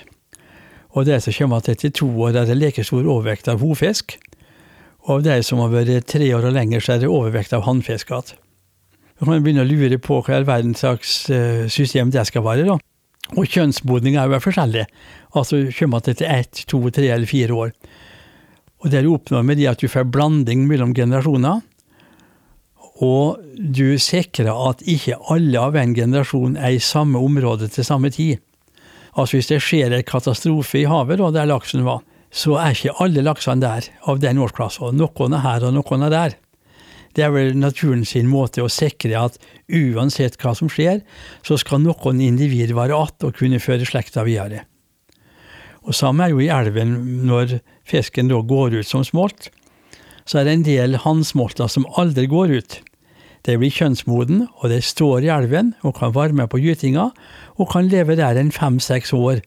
Og 0.95 1.05
de 1.05 1.19
som 1.21 1.35
kommer 1.35 1.61
til 1.61 1.75
etter 1.75 1.93
to 1.93 2.07
år, 2.07 2.39
er 2.39 2.49
det 2.49 2.57
like 2.57 2.85
stor 2.87 3.03
overvekt 3.03 3.51
av 3.51 3.61
hovfisk. 3.61 4.15
Og 5.05 5.19
av 5.19 5.27
de 5.27 5.37
som 5.45 5.61
har 5.61 5.69
vært 5.69 6.07
tre 6.09 6.31
år 6.33 6.47
og 6.49 6.55
lenger, 6.55 6.81
så 6.81 6.95
er 6.95 7.03
det 7.03 7.11
overvekt 7.11 7.53
av 7.53 7.67
hannfisk 7.67 8.09
igjen. 8.09 8.33
Da 9.15 9.23
kan 9.23 9.31
man 9.35 9.45
begynne 9.45 9.63
å 9.63 9.69
lure 9.69 9.99
på 10.01 10.17
hva 10.25 10.39
all 10.39 10.47
verdens 10.47 10.81
slags 10.81 11.11
system 11.71 12.09
det 12.11 12.25
skal 12.31 12.43
være. 12.47 12.65
da. 12.67 12.79
Og 13.33 13.49
kjønnsmodning 13.49 14.19
er 14.19 14.29
jo 14.29 14.41
forskjellig. 14.43 14.85
Altså 15.35 15.63
kommer 15.79 16.03
til 16.05 16.13
etter 16.13 16.29
ett, 16.29 16.65
to, 16.69 16.81
tre 16.93 17.09
eller 17.09 17.29
fire 17.29 17.55
år. 17.57 17.71
Og 18.83 18.91
det 18.93 19.01
du 19.01 19.13
oppnår 19.15 19.45
med 19.47 19.57
det 19.57 19.71
at 19.71 19.81
du 19.81 19.89
får 19.89 20.05
blanding 20.13 20.67
mellom 20.69 20.93
generasjoner. 20.93 21.63
Og 23.03 23.41
du 23.57 23.97
sikrer 23.99 24.53
at 24.53 24.83
ikke 24.87 25.17
alle 25.33 25.59
av 25.59 25.75
en 25.79 25.95
generasjon 25.97 26.55
er 26.55 26.77
i 26.77 26.83
samme 26.83 27.19
område 27.19 27.67
til 27.73 27.87
samme 27.87 28.13
tid. 28.13 28.37
Altså 29.15 29.37
Hvis 29.39 29.49
det 29.49 29.61
skjer 29.63 29.95
en 29.95 30.05
katastrofe 30.05 30.83
i 30.83 30.89
havet, 30.91 31.19
da, 31.19 31.31
der 31.31 31.49
laksen 31.49 31.85
var, 31.87 32.03
så 32.35 32.57
er 32.59 32.75
ikke 32.75 32.95
alle 33.03 33.23
laksene 33.23 33.63
der 33.63 33.87
av 34.11 34.19
den 34.19 34.39
årsklassen. 34.43 34.99
Noen 34.99 35.35
er 35.37 35.43
her, 35.43 35.65
og 35.67 35.75
noen 35.77 36.07
er 36.07 36.13
der. 36.13 36.35
Det 37.15 37.23
er 37.23 37.31
vel 37.31 37.55
naturen 37.57 38.03
sin 38.05 38.27
måte 38.27 38.63
å 38.63 38.71
sikre 38.71 39.15
at 39.17 39.37
uansett 39.71 40.35
hva 40.41 40.51
som 40.55 40.69
skjer, 40.71 41.01
så 41.47 41.57
skal 41.57 41.83
noen 41.83 42.19
individ 42.21 42.75
være 42.75 42.95
att 42.95 43.23
og 43.23 43.37
kunne 43.39 43.59
føre 43.59 43.87
slekta 43.87 44.23
videre. 44.23 44.65
Og 45.85 45.95
Samme 45.95 46.25
er 46.25 46.33
jo 46.33 46.41
i 46.41 46.49
elven 46.49 47.25
når 47.25 47.59
fisken 47.85 48.27
da 48.27 48.41
går 48.41 48.81
ut 48.81 48.87
som 48.87 49.03
smolt 49.05 49.49
så 50.25 50.41
er 50.41 50.47
det 50.47 50.55
en 50.57 50.65
del 50.65 50.99
hannsmolter 51.05 51.69
som 51.69 51.85
aldri 52.01 52.25
går 52.29 52.53
ut. 52.57 52.79
De 53.45 53.57
blir 53.61 53.73
kjønnsmoden, 53.73 54.47
og 54.57 54.71
de 54.73 54.81
står 54.81 55.25
i 55.25 55.31
elven 55.33 55.75
og 55.85 55.99
kan 55.99 56.15
være 56.15 56.33
med 56.33 56.49
på 56.49 56.59
gytinga, 56.63 57.11
og 57.61 57.69
kan 57.71 57.89
leve 57.91 58.17
der 58.17 58.39
en 58.41 58.53
fem-seks 58.53 59.13
år 59.13 59.43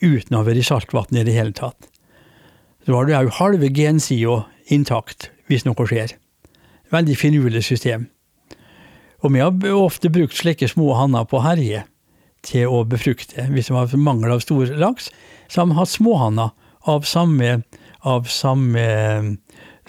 uten 0.00 0.38
å 0.38 0.44
være 0.46 0.62
i 0.62 0.64
saltvann 0.64 1.20
i 1.20 1.26
det 1.28 1.36
hele 1.36 1.52
tatt. 1.56 1.76
Da 2.88 2.96
har 2.96 3.06
du 3.06 3.12
òg 3.12 3.34
halve 3.36 3.68
gensida 3.76 4.40
intakt 4.72 5.28
hvis 5.50 5.66
noe 5.68 5.84
skjer. 5.84 6.16
Veldig 6.90 7.16
finurlig 7.18 7.64
system. 7.64 8.08
Og 9.20 9.34
vi 9.34 9.42
har 9.42 9.76
ofte 9.76 10.10
brukt 10.10 10.36
slike 10.36 10.68
små 10.68 10.94
hanner 10.96 11.26
på 11.28 11.42
Herje 11.44 11.84
til 12.46 12.72
å 12.72 12.84
befrukte. 12.88 13.44
Hvis 13.52 13.68
de 13.68 13.76
har 13.76 13.92
mangel 14.00 14.32
av 14.32 14.42
stor 14.44 14.72
laks, 14.80 15.10
så 15.48 15.60
har 15.60 15.70
vi 15.70 15.78
hatt 15.78 15.92
småhanner 15.92 16.54
av 16.88 17.04
samme, 17.04 17.60
av 18.00 18.30
samme 18.32 18.86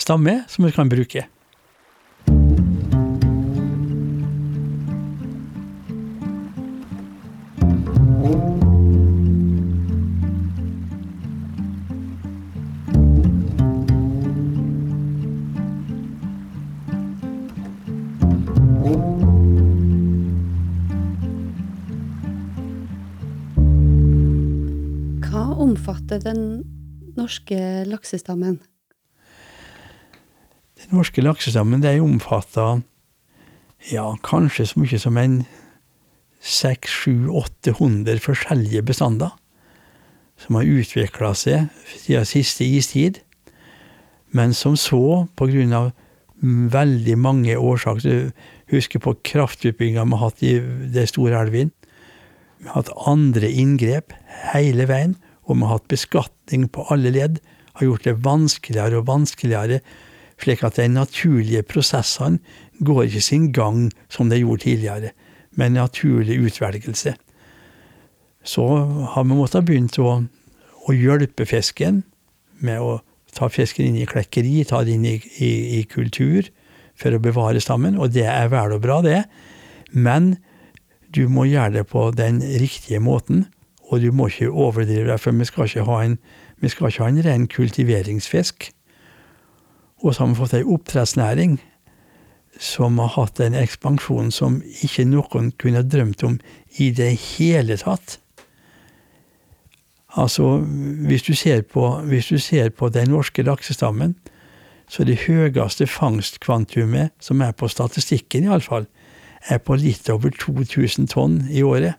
stamme 0.01 0.41
som 0.47 0.65
vi 0.65 0.71
kan 0.75 0.89
bruke. 0.91 1.25
Laksestammen? 27.93 28.59
Den 30.81 30.95
norske 30.97 31.21
laksestammen 31.21 31.83
det 31.83 31.99
omfatter 32.01 32.81
ja, 33.89 34.05
kanskje 34.25 34.65
så 34.69 34.81
mye 34.81 34.99
som 35.01 35.17
en 35.17 35.41
600-800 36.41 38.21
forskjellige 38.21 38.81
bestander 38.85 39.33
som 40.41 40.57
har 40.57 40.69
utvikla 40.69 41.35
seg 41.37 41.67
siden 41.91 42.25
siste 42.25 42.65
istid, 42.65 43.19
men 44.33 44.55
som 44.57 44.77
så, 44.79 45.27
på 45.37 45.47
grunn 45.51 45.75
av 45.75 45.91
veldig 46.41 47.17
mange 47.21 47.57
årsaker 47.57 48.31
husker 48.73 49.03
på 49.03 49.13
kraftutbygginga 49.27 50.07
vi 50.07 50.17
har 50.17 50.23
hatt 50.31 50.43
i 50.45 50.55
de 50.95 51.05
store 51.09 51.43
elvene. 51.43 51.73
Vi 52.61 52.69
har 52.69 52.81
hatt 52.81 52.93
andre 53.09 53.49
inngrep 53.49 54.13
hele 54.53 54.87
veien, 54.89 55.15
og 55.45 55.57
vi 55.57 55.67
har 55.67 55.77
hatt 55.77 55.91
beskatning 55.91 56.67
på 56.73 56.85
alle 56.93 57.13
ledd. 57.13 57.39
Har 57.77 57.87
gjort 57.87 58.07
det 58.07 58.19
vanskeligere 58.25 59.01
og 59.01 59.07
vanskeligere, 59.07 59.81
slik 60.41 60.63
at 60.65 60.79
de 60.79 60.87
naturlige 60.89 61.63
prosessene 61.63 62.41
går 62.81 63.03
ikke 63.07 63.21
sin 63.21 63.51
gang 63.53 63.91
som 64.09 64.29
de 64.29 64.41
gjorde 64.41 64.65
tidligere, 64.65 65.11
med 65.55 65.75
naturlig 65.75 66.39
utvelgelse. 66.39 67.13
Så 68.43 68.65
har 69.13 69.23
vi 69.23 69.37
måttet 69.37 69.67
begynt 69.67 69.99
å, 70.01 70.21
å 70.87 70.95
hjelpe 70.95 71.45
fisken 71.45 72.01
med 72.63 72.81
å 72.81 73.01
ta 73.35 73.49
fisken 73.51 73.91
inn 73.91 73.99
i 74.01 74.07
klekkeri, 74.09 74.63
ta 74.67 74.81
det 74.83 74.95
inn 74.95 75.05
i, 75.07 75.17
i, 75.39 75.51
i 75.79 75.81
kultur 75.89 76.49
for 76.97 77.13
å 77.13 77.21
bevare 77.21 77.61
stammen, 77.63 77.97
og 77.99 78.13
det 78.15 78.27
er 78.29 78.49
vel 78.51 78.75
og 78.75 78.83
bra, 78.83 78.99
det. 79.05 79.23
Men 79.91 80.35
du 81.13 81.27
må 81.31 81.47
gjøre 81.49 81.81
det 81.81 81.87
på 81.91 82.09
den 82.15 82.41
riktige 82.61 83.01
måten, 83.03 83.45
og 83.91 84.03
du 84.03 84.11
må 84.15 84.29
ikke 84.31 84.51
overdrive 84.51 85.09
deg, 85.09 85.19
for 85.19 85.35
vi 85.35 85.47
skal 85.47 85.67
ikke 85.67 85.87
ha 85.89 85.99
en, 86.05 86.17
vi 86.61 86.69
skal 86.69 86.91
ikke 86.91 87.03
ha 87.03 87.09
en 87.09 87.25
ren 87.25 87.47
kultiveringsfisk. 87.49 88.69
Og 90.01 90.15
så 90.15 90.23
har 90.23 90.31
vi 90.31 90.39
fått 90.39 90.57
ei 90.57 90.63
oppdrettsnæring 90.65 91.59
som 92.61 92.99
har 93.01 93.13
hatt 93.15 93.39
en 93.41 93.55
ekspansjon 93.57 94.31
som 94.33 94.59
ikke 94.85 95.05
noen 95.09 95.51
kunne 95.61 95.83
drømt 95.87 96.23
om 96.27 96.39
i 96.77 96.91
det 96.93 97.13
hele 97.37 97.77
tatt. 97.81 98.19
Altså, 100.11 100.57
hvis 101.07 101.23
du 101.23 101.33
ser 101.33 101.61
på, 101.61 101.85
du 102.03 102.39
ser 102.39 102.69
på 102.69 102.89
den 102.89 103.09
norske 103.09 103.43
laksestammen, 103.47 104.15
så 104.91 105.05
det 105.07 105.21
høyeste 105.23 105.87
fangstkvantumet 105.87 107.13
som 107.23 107.41
er 107.41 107.53
på 107.55 107.69
statistikken, 107.71 108.49
iallfall, 108.49 108.89
er 109.49 109.61
på 109.63 109.77
litt 109.79 110.09
over 110.11 110.33
2000 110.35 111.07
tonn 111.13 111.37
i 111.49 111.63
året. 111.63 111.95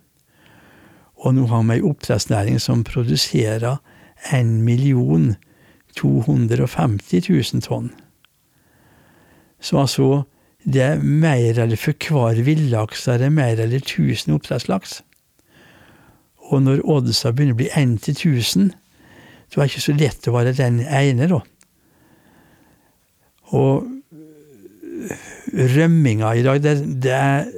Og 1.25 1.35
nå 1.35 1.47
har 1.49 1.65
vi 1.65 1.79
ei 1.79 1.87
oppdrettsnæring 1.89 2.61
som 2.61 2.85
produserer 2.85 3.81
1 4.31 4.63
million 4.63 5.35
250 5.97 7.23
000 7.29 7.63
tonn. 7.63 7.91
Så 9.61 9.79
altså, 9.79 10.23
det 10.65 10.83
er 10.83 11.03
mer 11.03 11.59
eller 11.59 11.77
for 11.77 11.95
hver 11.95 12.43
villaks 12.47 13.09
er 13.09 13.19
det 13.23 13.33
mer 13.33 13.59
eller 13.59 13.83
1000 13.83 14.35
oppdrettslaks. 14.35 15.01
Og 16.53 16.63
når 16.63 16.85
oddsa 16.85 17.33
begynner 17.33 17.57
å 17.57 17.61
bli 17.63 17.71
1 17.75 17.97
til 18.07 18.15
1000, 18.35 18.71
så 19.51 19.61
er 19.61 19.65
det 19.65 19.73
ikke 19.73 19.87
så 19.87 19.97
lett 19.99 20.29
å 20.29 20.37
være 20.37 20.55
den 20.59 20.81
ene, 20.87 21.29
da. 21.31 21.41
Og 23.53 23.89
rømminga 25.53 26.33
i 26.39 26.45
dag, 26.47 26.63
det, 26.65 26.77
det 27.05 27.13
er 27.13 27.51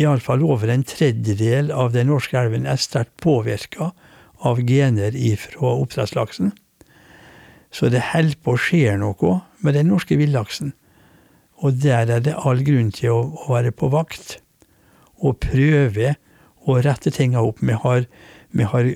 iallfall 0.00 0.42
over 0.46 0.70
en 0.72 0.84
tredjedel 0.86 1.70
av 1.74 1.92
den 1.94 2.08
norske 2.10 2.38
elven 2.38 2.66
er 2.66 2.80
sterkt 2.80 3.14
påvirka 3.22 3.92
av 4.44 4.60
gener 4.68 5.16
ifra 5.16 5.72
oppdrettslaksen. 5.80 6.52
Så 7.74 7.90
det 7.90 8.04
holder 8.12 8.38
på 8.44 8.54
å 8.54 8.60
skje 8.60 8.94
noe 9.00 9.38
med 9.64 9.74
den 9.74 9.90
norske 9.90 10.18
villaksen. 10.20 10.74
Og 11.64 11.80
der 11.82 12.10
er 12.10 12.22
det 12.22 12.36
all 12.36 12.62
grunn 12.66 12.92
til 12.94 13.14
å, 13.14 13.20
være 13.48 13.72
på 13.74 13.90
vakt 13.90 14.38
og 15.24 15.40
prøve 15.42 16.14
å 16.68 16.78
rette 16.84 17.12
tinga 17.14 17.42
opp. 17.42 17.62
Vi 17.62 17.76
har, 17.84 18.06
vi 18.52 18.66
har 18.68 18.90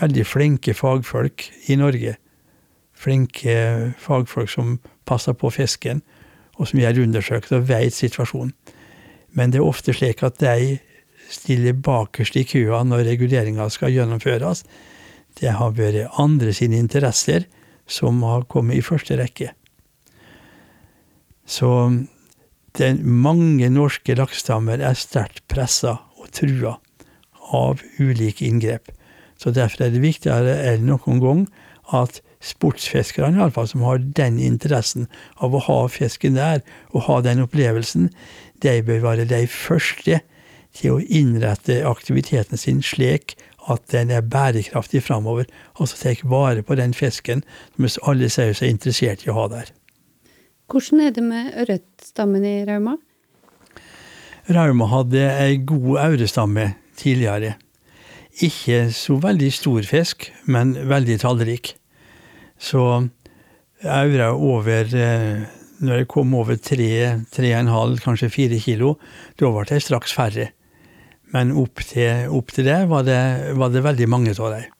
veldig 0.00 0.24
flinke 0.26 0.74
fagfolk 0.76 1.46
i 1.70 1.78
Norge. 1.78 2.16
Flinke 2.98 3.94
fagfolk 4.02 4.50
som 4.50 4.78
passer 5.08 5.36
på 5.38 5.52
fisken, 5.54 6.02
og 6.58 6.68
som 6.68 6.80
gjør 6.82 7.04
undersøkelser 7.04 7.60
og 7.60 7.68
veit 7.70 7.94
situasjonen. 7.94 8.52
Men 9.30 9.52
det 9.52 9.60
er 9.60 9.68
ofte 9.68 9.94
slik 9.94 10.24
at 10.26 10.40
de 10.42 10.78
stiller 11.28 11.76
bakerst 11.84 12.36
i 12.40 12.44
køa 12.48 12.82
når 12.86 13.06
reguleringa 13.12 13.68
skal 13.72 13.94
gjennomføres. 13.94 14.64
Det 15.38 15.52
har 15.54 15.76
vært 15.76 16.18
andre 16.18 16.54
sine 16.56 16.80
interesser 16.80 17.46
som 17.88 18.22
har 18.26 18.48
kommet 18.50 18.80
i 18.80 18.84
første 18.84 19.16
rekke. 19.18 19.52
Så 21.48 21.70
den, 22.78 23.00
mange 23.02 23.70
norske 23.72 24.16
laksestammer 24.18 24.82
er 24.84 24.98
sterkt 24.98 25.46
pressa 25.50 25.96
og 26.18 26.30
trua 26.36 26.76
av 27.54 27.80
ulike 27.98 28.44
inngrep. 28.44 28.90
Så 29.38 29.54
derfor 29.54 29.86
er 29.86 29.94
det 29.94 30.04
viktigere 30.04 30.58
enn 30.68 30.88
noen 30.90 31.22
gang 31.22 31.44
at 31.96 32.20
sportsfiskerne, 32.44 33.38
iallfall, 33.38 33.66
som 33.70 33.82
har 33.86 34.02
den 34.18 34.38
interessen 34.42 35.08
av 35.42 35.56
å 35.56 35.62
ha 35.64 35.78
fisken 35.90 36.36
der, 36.36 36.60
og 36.92 37.06
ha 37.08 37.20
den 37.24 37.42
opplevelsen, 37.42 38.10
de 38.62 38.74
bør 38.84 39.00
være 39.06 39.26
de 39.30 39.46
første 39.50 40.20
til 40.76 40.96
å 40.96 41.02
innrette 41.02 41.80
aktiviteten 41.88 42.60
sin 42.60 42.82
slik 42.84 43.36
at 43.68 43.84
den 43.92 44.12
er 44.14 44.24
bærekraftig 44.24 45.02
framover. 45.04 45.48
Altså 45.80 45.98
ta 46.00 46.14
vare 46.28 46.62
på 46.62 46.76
den 46.78 46.94
fisken 46.96 47.44
som 47.76 48.10
alle 48.10 48.30
sier 48.32 48.56
seg 48.56 48.72
interessert 48.72 49.26
i 49.26 49.32
å 49.32 49.36
ha 49.36 49.48
der. 49.52 49.72
Hvordan 50.68 51.00
er 51.00 51.14
det 51.16 51.24
med 51.24 51.54
ørretstammen 51.64 52.44
i 52.44 52.56
Rauma? 52.68 52.98
Rauma 54.52 54.88
hadde 54.88 55.24
ei 55.44 55.56
god 55.68 55.96
aurestamme 56.02 56.70
tidligere. 56.96 57.54
Ikke 58.44 58.88
så 58.94 59.18
veldig 59.20 59.48
stor 59.52 59.86
fisk, 59.88 60.28
men 60.46 60.74
veldig 60.88 61.18
tallrik. 61.24 61.74
Så 62.58 63.08
aura 63.84 64.32
over 64.34 64.94
eh, 64.94 65.46
Når 65.78 66.00
jeg 66.00 66.06
kom 66.10 66.32
over 66.34 66.56
tre, 66.58 67.20
tre 67.30 67.50
og 67.52 67.60
en 67.60 67.68
halv, 67.70 68.00
kanskje 68.02 68.32
fire 68.34 68.56
kilo, 68.58 68.96
da 69.38 69.46
ble 69.54 69.62
det 69.68 69.78
straks 69.84 70.10
færre. 70.10 70.48
Men 71.34 71.52
opp 71.60 71.82
til, 71.84 72.28
opp 72.32 72.52
til 72.56 72.68
det, 72.68 72.80
var 72.88 73.04
det, 73.04 73.20
var 73.58 73.72
det 73.72 73.84
veldig 73.84 74.08
mange 74.08 74.34
av 74.36 74.54
dem. 74.54 74.74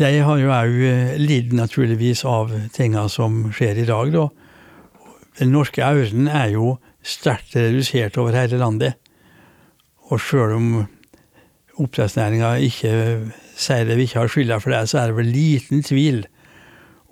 De 0.00 0.10
har 0.22 0.38
jo 0.38 0.52
òg 0.54 0.76
eh, 0.86 1.16
lidd 1.18 1.52
naturligvis 1.56 2.22
av 2.28 2.52
tinga 2.72 3.08
som 3.10 3.48
skjer 3.54 3.82
i 3.82 3.88
dag, 3.88 4.12
da. 4.14 4.28
Den 5.40 5.52
norske 5.54 5.82
auren 5.82 6.28
er 6.28 6.52
jo 6.54 6.76
sterkt 7.02 7.56
redusert 7.56 8.18
over 8.20 8.36
hele 8.36 8.60
landet. 8.60 8.98
Og 10.10 10.20
sjøl 10.22 10.56
om 10.56 10.68
oppdrettsnæringa 11.80 12.56
ikke 12.66 12.92
sier 13.60 13.86
det 13.88 13.96
vi 13.98 14.06
ikke 14.08 14.22
har 14.22 14.32
skylda 14.32 14.60
for 14.62 14.74
det, 14.74 14.84
så 14.90 15.00
er 15.00 15.10
det 15.10 15.18
vel 15.18 15.32
liten 15.32 15.82
tvil 15.86 16.22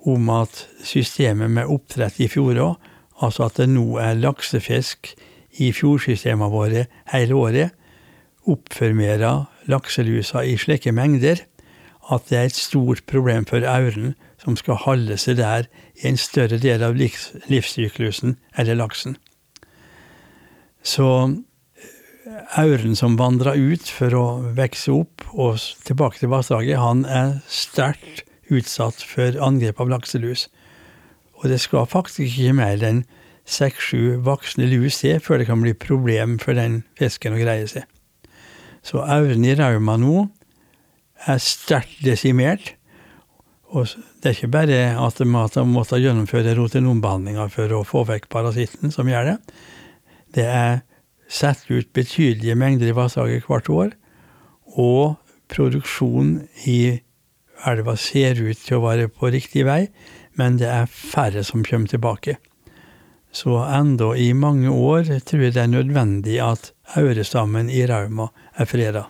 om 0.09 0.29
at 0.31 0.63
systemet 0.85 1.51
med 1.51 1.69
oppdrett 1.69 2.19
i 2.23 2.29
fjorda, 2.31 2.73
altså 3.19 3.49
at 3.49 3.59
det 3.59 3.67
nå 3.73 3.97
er 4.01 4.19
laksefisk 4.19 5.11
i 5.59 5.71
fjordsystemene 5.75 6.51
våre 6.53 6.85
hele 7.11 7.35
året, 7.35 7.75
oppformerer 8.49 9.45
lakselusa 9.69 10.43
i 10.47 10.57
slike 10.59 10.91
mengder 10.95 11.43
at 12.09 12.25
det 12.29 12.37
er 12.37 12.47
et 12.49 12.57
stort 12.57 13.03
problem 13.09 13.45
for 13.45 13.65
auren 13.69 14.15
som 14.41 14.55
skal 14.57 14.79
holde 14.85 15.17
seg 15.21 15.37
der 15.39 15.67
i 15.99 16.07
en 16.09 16.17
større 16.17 16.57
del 16.61 16.83
av 16.85 16.95
livs 16.97 17.29
livssyklusen, 17.51 18.37
eller 18.57 18.79
laksen. 18.79 19.17
Så 20.81 21.05
auren 22.57 22.95
som 22.95 23.17
vandrer 23.19 23.59
ut 23.59 23.89
for 23.91 24.15
å 24.15 24.25
vokse 24.57 24.93
opp 24.95 25.27
og 25.33 25.59
tilbake 25.85 26.21
til 26.21 26.31
vassdraget, 26.33 26.79
han 26.79 27.05
er 27.05 27.39
sterkt 27.51 28.23
utsatt 28.49 29.03
for 29.05 29.37
angrep 29.45 29.81
av 29.81 29.91
lakselus. 29.91 30.47
Og 31.39 31.49
det 31.51 31.59
skal 31.61 31.87
faktisk 31.89 32.25
ikke 32.25 32.57
mer 32.57 32.81
enn 32.83 33.03
seks-sju 33.49 34.19
voksne 34.25 34.67
lus 34.69 35.01
til 35.01 35.21
før 35.23 35.41
det 35.41 35.49
kan 35.49 35.61
bli 35.61 35.75
problem 35.77 36.37
for 36.41 36.57
den 36.57 36.83
fisken 36.99 37.37
å 37.37 37.41
greie 37.41 37.67
seg. 37.69 37.85
Så 38.89 39.03
evnen 39.05 39.45
i 39.45 39.53
Rauma 39.53 39.99
nå 40.01 40.25
er 41.29 41.41
sterkt 41.43 42.01
desimert. 42.01 42.73
Og 43.69 43.85
det 44.17 44.31
er 44.31 44.37
ikke 44.37 44.53
bare 44.55 44.77
at 44.97 45.19
de 45.21 45.27
måtte 45.29 45.99
gjennomføre 46.01 46.55
rotenombehandlinger 46.57 47.51
for 47.53 47.75
å 47.75 47.83
få 47.85 48.01
vekk 48.09 48.25
parasitten 48.33 48.89
som 48.93 49.09
gjør 49.11 49.33
det. 49.33 49.35
Det 50.33 50.45
er 50.49 50.81
satt 51.29 51.69
ut 51.69 51.91
betydelige 51.93 52.57
mengder 52.57 52.89
i 52.89 52.97
vassdraget 52.97 53.45
hvert 53.45 53.69
år, 53.69 53.93
og 54.73 55.19
produksjon 55.53 56.39
i 56.65 56.97
elva 57.69 57.93
ser 57.99 58.41
ut 58.41 58.57
til 58.57 58.79
å 58.79 58.85
være 58.87 59.09
på 59.13 59.29
riktig 59.33 59.67
vei, 59.69 59.83
men 60.39 60.57
det 60.57 60.69
er 60.71 60.89
færre 60.89 61.43
som 61.45 61.65
kommer 61.65 61.91
tilbake. 61.91 62.39
Så 63.29 63.59
enda 63.61 64.15
i 64.17 64.31
mange 64.33 64.71
år 64.73 65.05
tror 65.29 65.45
jeg 65.45 65.53
det 65.53 65.61
er 65.61 65.73
nødvendig 65.75 66.39
at 66.41 66.71
aurestammen 66.97 67.69
i 67.69 67.85
Rauma 67.87 68.29
er 68.57 68.69
freda. 68.69 69.05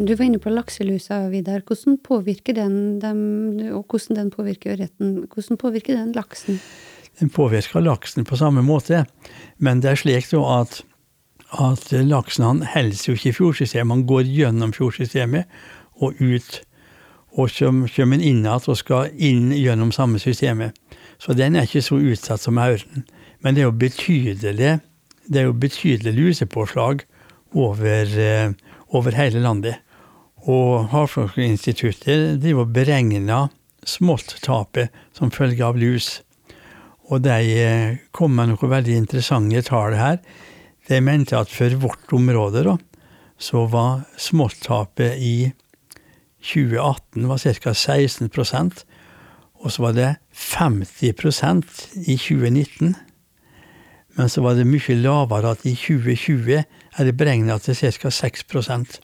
Du 0.00 0.14
var 0.16 0.24
inne 0.24 0.38
på 0.40 0.50
lakselusa, 0.50 1.28
Vidar. 1.28 1.60
Hvordan 1.66 1.98
påvirker 2.02 2.56
den 2.56 2.98
dem, 3.02 3.18
og 3.76 3.84
hvordan 3.84 4.16
den 4.16 4.30
påvirker 4.32 4.72
ørreten? 4.72 5.26
Hvordan 5.28 5.58
påvirker 5.60 5.98
den 5.98 6.14
laksen? 6.16 6.60
Den 7.20 7.30
påvirker 7.30 7.84
laksen 7.84 8.24
på 8.24 8.38
samme 8.40 8.62
måte, 8.64 9.04
men 9.58 9.82
det 9.84 9.90
er 9.90 10.00
slik 10.00 10.32
at, 10.32 10.80
at 11.60 11.92
laksen 11.92 12.46
han 12.46 12.62
holder 12.72 13.04
jo 13.06 13.12
ikke 13.18 13.28
i 13.28 13.36
fjordsystemet. 13.36 13.92
Han 13.92 14.06
går 14.08 14.24
gjennom 14.30 14.72
fjordsystemet 14.72 15.44
og 16.00 16.16
ut. 16.16 16.62
Og 17.38 17.50
kommer 17.54 18.16
en 18.16 18.20
inn 18.20 18.42
igjen 18.42 18.70
og 18.72 18.78
skal 18.78 19.12
inn 19.14 19.52
gjennom 19.54 19.92
samme 19.94 20.18
systemet. 20.18 20.74
Så 21.20 21.36
den 21.36 21.56
er 21.56 21.68
ikke 21.68 21.84
så 21.84 22.00
utsatt 22.00 22.42
som 22.42 22.58
hauren. 22.58 23.04
Men 23.40 23.54
det 23.54 23.62
er 23.62 23.68
jo 23.68 23.76
betydelig, 23.76 24.80
det 25.28 25.38
er 25.38 25.46
jo 25.46 25.56
betydelig 25.56 26.12
lusepåslag 26.16 27.04
over, 27.54 28.18
eh, 28.18 28.52
over 28.88 29.14
hele 29.14 29.40
landet. 29.40 29.78
Og 30.48 30.88
Havforskningsinstituttet 30.90 32.40
driver 32.40 32.64
og 32.64 32.72
beregner 32.72 33.48
smolttapet 33.84 34.90
som 35.16 35.32
følge 35.32 35.64
av 35.64 35.78
lus. 35.78 36.20
Og 37.10 37.22
de 37.24 37.38
eh, 37.58 37.98
kom 38.12 38.36
med 38.36 38.52
noen 38.52 38.72
veldig 38.72 38.96
interessante 38.96 39.62
tall 39.66 39.96
her. 39.98 40.20
De 40.88 41.00
mente 41.04 41.36
at 41.36 41.50
for 41.52 41.74
vårt 41.82 42.12
område 42.16 42.64
da, 42.66 42.76
så 43.40 43.66
var 43.70 44.04
smolttapet 44.20 45.18
i 45.20 45.34
2018 46.40 47.28
var 47.28 47.38
ca. 47.38 47.72
16% 47.72 48.84
og 49.60 49.72
så 49.72 49.82
var 49.82 49.92
det 49.96 50.08
50% 50.32 51.98
i 52.08 52.16
2019. 52.16 52.94
Men 54.16 54.28
så 54.28 54.42
var 54.42 54.56
det 54.56 54.66
mye 54.68 54.96
lavere 54.96 55.52
at 55.52 55.66
i 55.68 55.74
2020 55.76 56.62
er 56.62 57.04
det 57.04 57.16
beregna 57.16 57.58
til 57.58 57.76
ca. 57.76 58.08
6% 58.08 59.00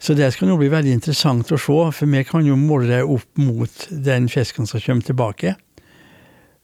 Så 0.00 0.14
det 0.14 0.32
skal 0.32 0.48
nå 0.48 0.56
bli 0.56 0.70
veldig 0.72 0.92
interessant 0.96 1.52
å 1.52 1.58
se, 1.60 1.78
for 1.92 2.06
vi 2.06 2.24
kan 2.24 2.46
jo 2.46 2.56
måle 2.56 2.88
det 2.88 3.02
opp 3.04 3.38
mot 3.38 3.88
den 3.90 4.28
fisken 4.28 4.66
som 4.66 4.80
kommer 4.80 5.04
tilbake. 5.04 5.54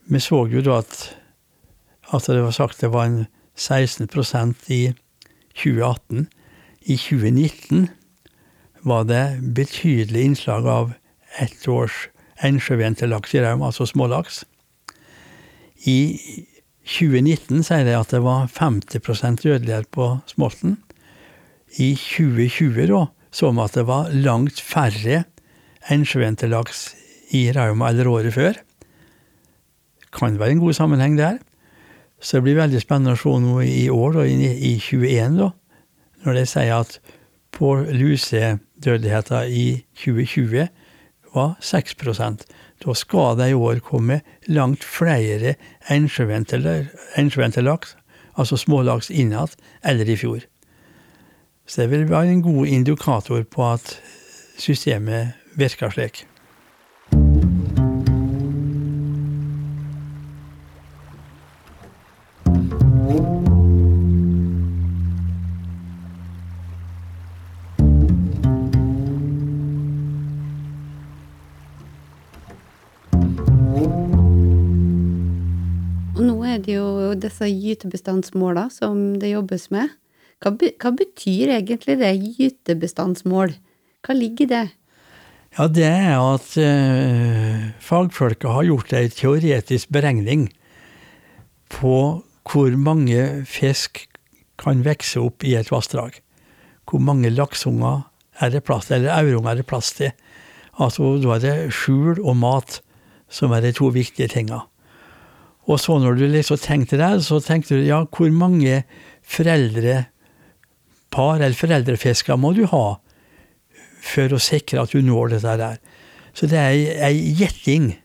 Vi 0.08 0.20
så 0.20 0.46
jo 0.48 0.62
da 0.64 0.78
at, 0.80 1.16
at 2.16 2.26
det 2.26 2.42
var 2.42 2.56
sagt 2.56 2.80
det 2.80 2.92
var 2.94 3.04
en 3.04 3.26
16% 3.56 4.70
i 4.72 4.94
2018. 5.52 6.26
I 6.86 6.96
2019 6.96 7.88
var 8.86 9.06
det 9.08 9.38
betydelig 9.56 10.22
innslag 10.30 10.66
av 10.70 10.92
ett 11.42 11.66
års 11.68 12.06
ensjøventelaks 12.46 13.34
i 13.34 13.42
Raum, 13.42 13.64
altså 13.66 13.86
smålaks. 13.88 14.44
I 15.86 15.98
2019 16.86 17.64
sier 17.66 17.86
de 17.86 17.96
at 17.98 18.12
det 18.14 18.22
var 18.22 18.46
50% 18.52 19.42
dødelighet 19.42 19.90
på 19.94 20.12
smolten. 20.30 20.76
I 21.82 21.94
2020 21.98 22.86
da, 22.92 23.02
så 23.34 23.50
vi 23.50 23.64
at 23.64 23.74
det 23.76 23.86
var 23.88 24.12
langt 24.14 24.62
færre 24.62 25.24
ensjøventelaks 25.92 26.86
i 27.36 27.48
Rauma 27.54 27.90
eller 27.90 28.08
året 28.08 28.34
før. 28.36 28.62
Kan 30.14 30.38
være 30.38 30.56
en 30.56 30.62
god 30.62 30.78
sammenheng 30.78 31.18
der. 31.18 31.40
Så 32.22 32.38
det 32.38 32.46
blir 32.46 32.62
veldig 32.62 32.80
spennende 32.80 33.16
å 33.16 33.20
se 33.20 33.34
nå 33.42 33.58
i 33.66 33.88
år, 33.92 34.16
da, 34.16 34.24
i 34.24 34.78
2021, 34.80 35.36
da, 35.42 35.50
når 36.24 36.38
de 36.38 36.44
sier 36.48 36.78
at 36.78 36.96
på 37.56 37.74
lusedødeligheten 38.76 39.48
i 39.48 39.84
2020 39.94 40.68
var 41.34 41.56
6 41.60 41.94
Da 42.84 42.94
skal 42.94 43.38
det 43.38 43.50
i 43.50 43.54
år 43.54 43.78
komme 43.78 44.20
langt 44.46 44.84
flere 44.84 45.54
ensjøventelaks, 45.90 47.96
altså 48.36 48.56
smålaks, 48.56 49.10
innad 49.10 49.48
eller 49.84 50.04
i 50.04 50.16
fjor. 50.16 50.40
Så 51.66 51.82
det 51.82 51.90
vil 51.90 52.10
være 52.10 52.32
en 52.32 52.42
god 52.42 52.66
indikator 52.66 53.42
på 53.42 53.72
at 53.72 54.00
systemet 54.58 55.32
virker 55.56 55.90
slik. 55.90 56.26
Disse 77.22 77.48
gytebestandsmåla 77.48 78.68
som 78.74 79.16
det 79.20 79.32
jobbes 79.32 79.70
med. 79.74 79.92
Hva, 80.42 80.52
hva 80.52 80.92
betyr 80.96 81.54
egentlig 81.56 81.96
det, 82.00 82.12
gytebestandsmål? 82.38 83.54
Hva 84.06 84.16
ligger 84.16 84.46
i 84.46 84.50
det? 84.50 84.66
Ja, 85.56 85.68
det 85.72 85.86
er 85.88 86.18
at 86.20 86.50
eh, 86.60 87.70
fagfolka 87.80 88.52
har 88.52 88.66
gjort 88.68 88.92
ei 88.92 89.06
teoretisk 89.08 89.88
beregning 89.94 90.50
på 91.72 91.96
hvor 92.46 92.76
mange 92.76 93.46
fisk 93.48 94.04
kan 94.60 94.84
vokse 94.84 95.22
opp 95.22 95.46
i 95.48 95.56
et 95.56 95.72
vassdrag. 95.72 96.20
Hvor 96.86 97.00
mange 97.02 97.32
laksunger 97.32 98.04
er 98.36 98.52
det 98.52 98.66
plass 98.68 98.90
til, 98.90 99.00
eller 99.00 99.16
aurunger 99.16 99.54
er 99.54 99.62
det 99.62 99.68
plass 99.68 99.94
til. 99.96 100.12
Altså, 100.76 101.16
da 101.24 101.38
er 101.38 101.42
det 101.42 101.72
skjul 101.74 102.20
og 102.20 102.36
mat 102.36 102.80
som 103.32 103.54
er 103.56 103.64
de 103.64 103.72
to 103.74 103.88
viktige 103.94 104.28
tinga. 104.30 104.66
Og 105.66 105.80
så 105.82 105.96
når 105.98 106.18
du 106.18 106.26
liksom 106.30 106.60
tenkte 106.62 106.98
deg, 107.00 107.22
så 107.26 107.40
tenkte 107.42 107.78
du 107.78 107.86
ja, 107.86 108.04
hvor 108.06 108.30
mange 108.30 108.84
foreldrepar 109.26 111.40
eller 111.40 111.58
foreldrefisker 111.58 112.38
må 112.38 112.52
du 112.54 112.66
ha 112.70 112.86
for 114.06 114.30
å 114.30 114.42
sikre 114.42 114.84
at 114.84 114.94
du 114.94 115.02
når 115.02 115.34
dette 115.34 115.56
der? 115.58 115.80
Så 116.36 116.46
det 116.50 116.60
er 116.60 116.72
ei 117.08 117.16
gjetting. 117.38 117.96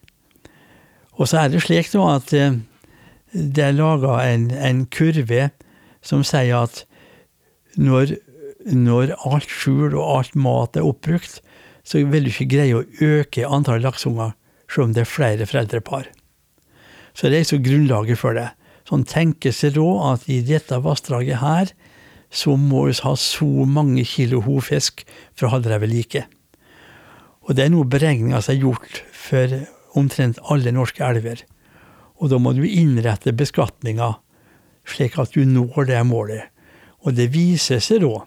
Og 1.20 1.28
så 1.30 1.44
er 1.44 1.52
det 1.52 1.62
slik 1.66 1.92
da 1.94 2.02
at 2.16 2.34
eh, 2.34 2.58
det 3.32 3.64
er 3.68 3.78
laga 3.78 4.18
en, 4.26 4.50
en, 4.52 4.86
kurve 4.92 5.52
som 6.02 6.24
sier 6.26 6.64
at 6.64 6.86
når, 7.78 8.16
når 8.66 9.14
alt 9.28 9.52
skjul 9.52 9.94
og 9.94 10.08
alt 10.18 10.36
mat 10.36 10.80
er 10.80 10.88
oppbrukt, 10.88 11.42
så 11.86 12.02
vil 12.10 12.26
du 12.26 12.32
ikke 12.32 12.54
greie 12.56 12.78
å 12.78 12.88
øke 13.06 13.46
antallet 13.46 13.86
lakseunger 13.86 14.34
selv 14.72 14.88
om 14.88 14.96
det 14.96 15.04
er 15.04 15.12
flere 15.12 15.48
foreldrepar. 15.50 16.10
Så 17.18 17.30
det 17.32 17.42
er 17.42 17.48
så 17.50 17.60
grunnlaget 17.62 18.20
for 18.22 18.38
det. 18.38 18.50
Sånn 18.88 19.06
tenkes 19.08 19.62
det 19.64 19.76
da 19.78 19.88
at 20.14 20.28
i 20.32 20.42
dette 20.46 20.80
vassdraget 20.84 21.42
her, 21.42 21.72
så 22.32 22.56
må 22.56 22.86
vi 22.88 22.96
ha 23.04 23.14
så 23.20 23.48
mange 23.68 24.06
kilo 24.08 24.40
hovfisk 24.46 25.04
for 25.36 25.48
å 25.48 25.56
ha 25.56 25.60
det 25.64 25.82
ved 25.84 25.92
like. 25.92 26.26
Og 27.48 27.58
det 27.58 27.66
er 27.66 27.74
noen 27.74 27.90
beregninger 27.92 28.40
som 28.40 28.56
er 28.56 28.64
gjort 28.64 29.02
for 29.12 29.56
omtrent 30.00 30.40
alle 30.54 30.72
norske 30.72 31.04
elver. 31.04 31.44
Og 32.22 32.32
da 32.32 32.40
må 32.40 32.54
du 32.56 32.64
innrette 32.64 33.34
beskatninga 33.36 34.14
slik 34.88 35.18
at 35.22 35.34
du 35.36 35.44
når 35.46 35.90
det 35.90 36.02
målet. 36.08 36.48
Og 37.02 37.16
det 37.18 37.32
viser 37.34 37.82
seg 37.84 38.06
da 38.06 38.22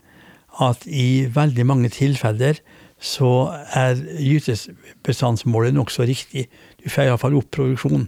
at 0.65 0.85
i 0.87 1.27
veldig 1.35 1.67
mange 1.67 1.91
tilfeller 1.95 2.61
så 3.05 3.51
er 3.75 3.99
gytebestandsmålet 4.23 5.75
nokså 5.75 6.07
riktig. 6.09 6.47
Du 6.81 6.89
får 6.89 7.09
iallfall 7.09 7.37
opp 7.39 7.51
produksjonen. 7.55 8.07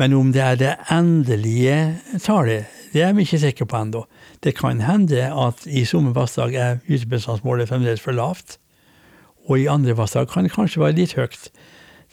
Men 0.00 0.14
om 0.16 0.32
det 0.32 0.42
er 0.42 0.56
det 0.56 0.76
endelige 0.92 1.98
tallet, 2.24 2.64
det 2.92 3.02
er 3.04 3.12
vi 3.16 3.24
ikke 3.24 3.40
sikre 3.40 3.66
på 3.68 3.76
ennå. 3.76 4.04
Det 4.44 4.54
kan 4.56 4.80
hende 4.84 5.28
at 5.28 5.66
i 5.66 5.84
somme 5.88 6.14
vassdrag 6.16 6.54
er 6.54 6.80
gytebestandsmålet 6.88 7.68
fremdeles 7.68 8.04
for 8.04 8.16
lavt, 8.16 8.58
og 9.48 9.58
i 9.58 9.68
andre 9.68 9.96
vassdrag 9.96 10.30
kan 10.32 10.46
det 10.46 10.54
kanskje 10.54 10.82
være 10.82 10.98
litt 11.00 11.16
høyt. 11.18 11.50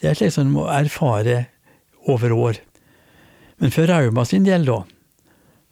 Det 0.00 0.10
er 0.10 0.18
slik 0.18 0.34
som 0.34 0.48
man 0.48 0.56
må 0.56 0.66
erfare 0.72 1.44
over 2.08 2.32
år. 2.32 2.60
Men 3.60 3.72
for 3.72 3.88
Rauma 3.88 4.24
sin 4.24 4.46
del, 4.46 4.64
da, 4.64 4.82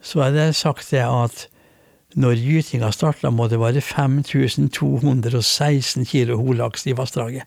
så 0.05 0.29
er 0.29 0.35
det 0.35 0.57
sagt 0.57 0.91
det 0.93 1.05
at 1.05 1.49
når 2.19 2.41
gytinga 2.41 2.91
starta, 2.93 3.31
må 3.31 3.49
det 3.49 3.61
være 3.61 3.81
5216 3.85 6.05
kilo 6.09 6.37
holaks 6.41 6.87
i 6.89 6.97
vassdraget. 6.97 7.45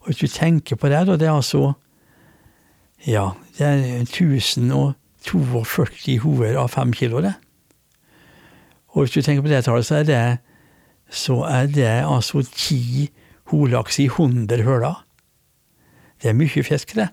Og 0.00 0.12
hvis 0.12 0.22
du 0.22 0.28
tenker 0.30 0.76
på 0.76 0.88
det, 0.88 1.06
da, 1.08 1.16
det 1.16 1.28
er 1.28 1.36
altså 1.36 1.74
ja, 3.04 3.30
det 3.58 3.66
er 3.66 4.02
1042 4.02 6.18
hoder 6.22 6.56
av 6.60 6.68
fem 6.72 6.92
kilo, 6.96 7.20
det. 7.20 7.34
Og 8.94 9.00
hvis 9.04 9.12
du 9.12 9.22
tenker 9.22 9.42
på 9.44 9.48
det 9.52 9.64
tallet, 9.66 9.86
så 9.86 9.94
er 10.00 10.04
det, 10.08 10.38
så 11.12 11.42
er 11.44 11.66
det 11.68 12.00
altså 12.00 12.42
ti 12.48 13.10
holaks 13.52 13.98
i 14.00 14.06
100 14.08 14.64
høler. 14.64 15.04
Det 16.22 16.28
er 16.30 16.38
mye 16.38 16.62
fisk, 16.64 16.94
det. 16.96 17.08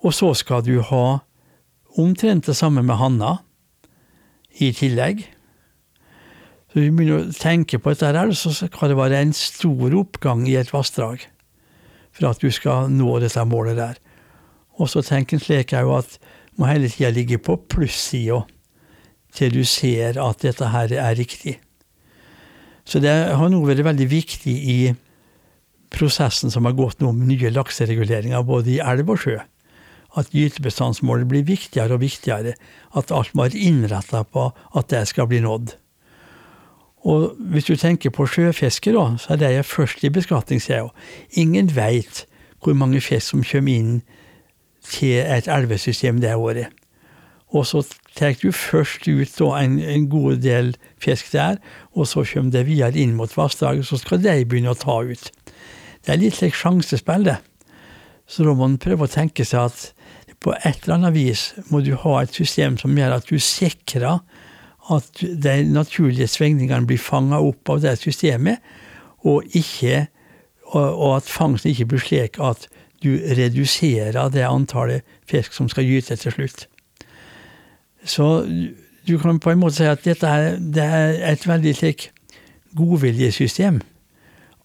Og 0.00 0.14
så 0.16 0.32
skal 0.38 0.64
du 0.64 0.80
ha 0.80 1.18
omtrent 2.00 2.46
det 2.46 2.56
samme 2.56 2.82
med 2.82 2.96
hanna 2.96 3.36
i 4.60 4.72
tillegg. 4.72 5.26
Så 6.72 6.80
du 6.80 6.90
begynner 6.90 7.26
å 7.26 7.32
tenke 7.36 7.78
på 7.80 7.90
dette, 7.92 8.16
her, 8.16 8.32
så 8.32 8.52
skal 8.56 8.88
det 8.92 8.98
være 8.98 9.20
en 9.20 9.32
stor 9.36 9.94
oppgang 10.00 10.46
i 10.48 10.56
et 10.60 10.72
vassdrag 10.72 11.26
for 12.16 12.30
at 12.30 12.40
du 12.40 12.48
skal 12.52 12.90
nå 12.92 13.18
dette 13.20 13.44
målet 13.44 13.76
der. 13.76 13.96
Og 14.76 14.90
så 14.92 15.02
tenker 15.04 15.36
en 15.36 15.44
slik 15.44 15.72
òg 15.76 15.92
at 16.00 16.18
må 16.56 16.68
hele 16.68 16.88
tida 16.92 17.12
ligge 17.12 17.38
på 17.42 17.58
plussida 17.68 18.42
til 19.36 19.52
du 19.52 19.64
ser 19.68 20.16
at 20.20 20.44
dette 20.44 20.70
her 20.72 20.92
er 20.96 21.16
riktig. 21.18 21.58
Så 22.86 23.02
det 23.02 23.12
har 23.12 23.50
nå 23.50 23.60
vært 23.66 23.84
veldig 23.84 24.06
viktig 24.08 24.54
i 24.54 24.78
prosessen 25.92 26.52
som 26.52 26.68
har 26.68 26.76
gått 26.78 27.02
nå 27.02 27.12
med 27.12 27.32
nye 27.32 27.52
laksereguleringer 27.52 28.46
både 28.46 28.76
i 28.76 28.80
elv 28.80 29.10
og 29.12 29.20
sjø. 29.24 29.40
At 30.16 30.32
gytebestandsmålet 30.32 31.28
blir 31.28 31.44
viktigere 31.44 31.98
og 31.98 32.00
viktigere. 32.00 32.54
At 32.96 33.12
alt 33.12 33.34
må 33.34 33.44
være 33.44 33.60
innretta 33.68 34.22
på 34.24 34.48
at 34.48 34.88
det 34.92 35.02
skal 35.10 35.28
bli 35.28 35.42
nådd. 35.44 35.74
Og 37.06 37.36
hvis 37.52 37.68
du 37.68 37.76
tenker 37.76 38.10
på 38.10 38.26
sjøfiske, 38.26 38.94
så 38.94 39.34
er 39.34 39.42
det 39.42 39.66
først 39.66 40.02
i 40.04 40.10
beskatningssida. 40.10 40.88
Ingen 41.38 41.68
veit 41.76 42.24
hvor 42.62 42.74
mange 42.74 43.02
fisk 43.04 43.34
som 43.34 43.44
kommer 43.46 43.76
inn 43.76 44.00
til 44.90 45.20
et 45.22 45.48
elvesystem 45.50 46.20
det 46.22 46.34
året. 46.34 46.72
Og 47.54 47.66
så 47.66 47.82
tar 48.16 48.34
du 48.42 48.50
først 48.52 49.06
ut 49.06 49.40
en, 49.40 49.78
en, 49.78 50.08
god 50.10 50.40
del 50.42 50.74
fisk 50.98 51.32
der, 51.32 51.60
og 51.94 52.08
så 52.10 52.24
kommer 52.26 52.50
det 52.50 52.66
videre 52.66 52.98
inn 52.98 53.14
mot 53.14 53.36
vassdraget, 53.36 53.86
så 53.86 54.00
skal 54.00 54.22
de 54.22 54.44
begynne 54.44 54.74
å 54.74 54.78
ta 54.78 54.98
ut. 55.06 55.30
Det 56.04 56.14
er 56.14 56.22
litt 56.22 56.38
slik 56.38 56.56
sjansespill, 56.58 57.26
det. 57.26 57.38
Så 58.26 58.42
da 58.42 58.50
må 58.50 58.66
man 58.66 58.80
prøve 58.82 59.06
å 59.06 59.10
tenke 59.10 59.46
seg 59.46 59.70
at 59.70 59.92
på 60.42 60.52
et 60.66 60.84
eller 60.84 60.98
annet 60.98 61.14
vis 61.14 61.46
må 61.70 61.80
du 61.80 61.94
ha 61.98 62.18
et 62.20 62.34
system 62.34 62.76
som 62.78 62.96
gjør 62.98 63.16
at 63.16 63.30
du 63.30 63.38
sikrer 63.40 64.18
at 64.92 65.22
de 65.22 65.54
naturlige 65.66 66.28
svingningene 66.30 66.86
blir 66.86 67.00
fanga 67.02 67.40
opp 67.42 67.70
av 67.72 67.80
det 67.82 67.96
systemet, 67.98 68.62
og, 69.26 69.42
ikke, 69.58 70.04
og, 70.68 70.84
og 70.84 71.16
at 71.16 71.30
fangsten 71.30 71.72
ikke 71.72 71.88
blir 71.90 72.04
slik 72.04 72.38
at 72.42 72.68
du 73.06 73.14
reduserer 73.38 74.18
det 74.34 74.44
antallet 74.46 75.06
fisk 75.30 75.54
som 75.54 75.70
skal 75.70 75.86
gyte 75.86 76.18
til 76.18 76.34
slutt. 76.34 76.66
Så 78.06 78.26
du 79.06 79.16
kan 79.22 79.38
på 79.42 79.52
en 79.52 79.62
måte 79.62 79.78
si 79.78 79.88
at 79.88 80.04
dette 80.06 80.26
er, 80.26 80.56
det 80.58 80.84
er 80.84 81.18
et 81.30 81.46
veldig 81.46 81.74
slik 81.78 82.10
godviljesystem. 82.76 83.80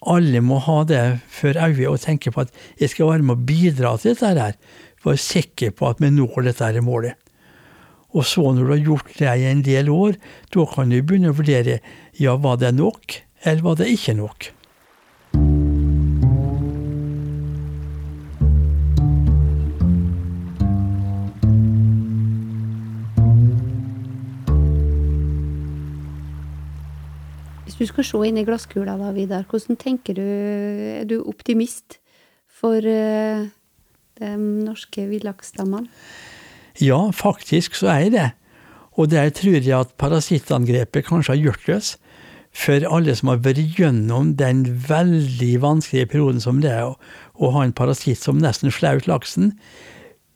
Alle 0.09 0.41
må 0.41 0.57
ha 0.65 0.81
det 0.89 1.01
for 1.29 1.57
øye 1.57 1.89
og 1.89 2.01
tenke 2.01 2.33
på 2.33 2.45
at 2.45 2.53
jeg 2.79 2.89
skal 2.93 3.11
være 3.11 3.25
med 3.25 3.37
å 3.37 3.49
bidra 3.51 3.95
til 4.01 4.15
dette 4.15 4.31
her, 4.33 4.55
for 4.97 5.11
å 5.11 5.15
være 5.15 5.25
sikker 5.27 5.75
på 5.77 5.91
at 5.91 6.01
vi 6.01 6.09
når 6.13 6.47
dette 6.49 6.69
her 6.69 6.81
målet. 6.85 7.17
Og 8.11 8.25
så 8.27 8.43
når 8.43 8.65
du 8.65 8.71
har 8.73 8.87
gjort 8.89 9.11
det 9.19 9.35
i 9.39 9.45
en 9.51 9.61
del 9.63 9.91
år, 9.93 10.17
da 10.51 10.65
kan 10.73 10.89
du 10.91 10.97
begynne 10.99 11.31
å 11.31 11.37
vurdere 11.37 11.79
ja, 12.19 12.35
var 12.35 12.57
det 12.59 12.73
nok, 12.75 13.21
eller 13.45 13.63
var 13.63 13.77
det 13.79 13.91
ikke 13.93 14.17
nok. 14.17 14.49
Du 27.81 27.87
skal 27.89 28.05
se 28.05 28.19
inn 28.29 28.37
i 28.37 28.45
glasskula 28.45 28.93
da, 28.99 29.09
Vidar, 29.15 29.47
hvordan 29.49 29.79
tenker 29.81 30.17
du 30.17 30.21
Er 30.21 31.07
du 31.09 31.17
optimist 31.25 31.97
for 32.61 32.77
uh, 32.77 33.47
de 34.21 34.35
norske 34.37 35.07
villaksstammene? 35.09 35.89
Ja, 36.79 37.09
faktisk 37.11 37.75
så 37.75 37.89
er 37.91 38.03
jeg 38.05 38.11
det. 38.13 38.29
Og 38.99 39.09
der 39.11 39.31
tror 39.33 39.57
jeg 39.57 39.73
at 39.73 39.95
parasittangrepet 39.97 41.07
kanskje 41.07 41.33
har 41.33 41.41
gjort 41.41 41.69
oss. 41.73 41.89
For 42.51 42.83
alle 42.85 43.15
som 43.15 43.31
har 43.31 43.41
vært 43.43 43.79
gjennom 43.79 44.35
den 44.39 44.65
veldig 44.87 45.53
vanskelige 45.63 46.11
perioden 46.13 46.43
som 46.43 46.59
det 46.63 46.73
er 46.75 46.91
å, 46.91 47.51
ha 47.55 47.63
en 47.63 47.75
parasitt 47.75 48.19
som 48.19 48.41
nesten 48.43 48.73
slår 48.73 49.01
ut 49.01 49.07
laksen, 49.07 49.53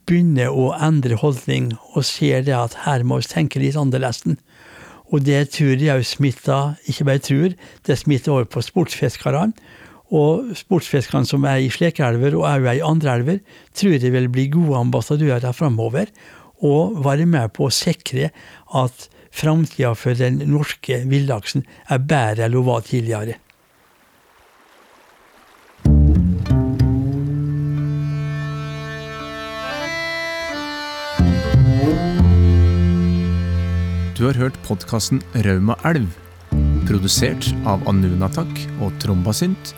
begynner 0.08 0.54
å 0.54 0.72
endre 0.80 1.18
holdning 1.20 1.74
og 1.94 2.08
ser 2.08 2.46
det 2.48 2.56
at 2.56 2.78
her 2.86 3.04
må 3.04 3.20
vi 3.20 3.30
tenke 3.34 3.62
litt 3.62 3.78
annerledes. 3.80 4.24
Og 5.14 5.26
det 5.26 5.42
tror 5.54 5.78
jeg 5.78 5.94
òg 5.94 6.06
smitter, 6.08 6.76
ikke 6.90 7.08
bare 7.08 7.24
tror, 7.24 7.58
det 7.86 7.98
smitter 8.00 8.34
over 8.34 8.48
på 8.50 8.64
sportsfiskerne. 8.66 9.54
Og 10.16 10.54
sportsfiskerne 10.58 11.28
som 11.30 11.46
er 11.50 11.64
i 11.64 11.72
Slekelver 11.74 12.38
og 12.38 12.48
òg 12.50 12.70
i 12.74 12.84
andre 12.86 13.20
elver, 13.20 13.40
tror 13.78 13.98
jeg 13.98 14.14
vil 14.14 14.30
bli 14.30 14.48
gode 14.54 14.82
ambassadører 14.86 15.56
framover. 15.56 16.10
Og 16.66 17.02
være 17.06 17.28
med 17.30 17.54
på 17.54 17.68
å 17.68 17.74
sikre 17.74 18.32
at 18.74 19.08
framtida 19.36 19.92
for 20.00 20.18
den 20.18 20.40
norske 20.48 21.02
villaksen 21.10 21.66
er 21.92 22.00
bedre 22.00 22.48
enn 22.48 22.56
hun 22.56 22.70
var 22.70 22.86
tidligere. 22.88 23.40
Du 34.16 34.24
har 34.24 34.38
hørt 34.40 34.56
podkasten 34.64 35.18
Rauma 35.44 35.76
elv, 35.84 36.08
produsert 36.88 37.50
av 37.68 37.82
Anunatak 37.92 38.62
og 38.80 38.94
Trombasynt 39.04 39.74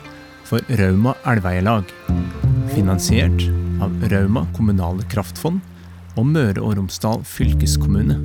for 0.46 0.62
Rauma 0.78 1.16
elveeierlag. 1.26 1.90
Finansiert 2.70 3.48
av 3.82 3.96
Rauma 4.12 4.44
kommunale 4.54 5.02
kraftfond 5.10 5.58
og 6.14 6.30
Møre 6.30 6.62
og 6.62 6.78
Romsdal 6.78 7.26
fylkeskommune. 7.26 8.20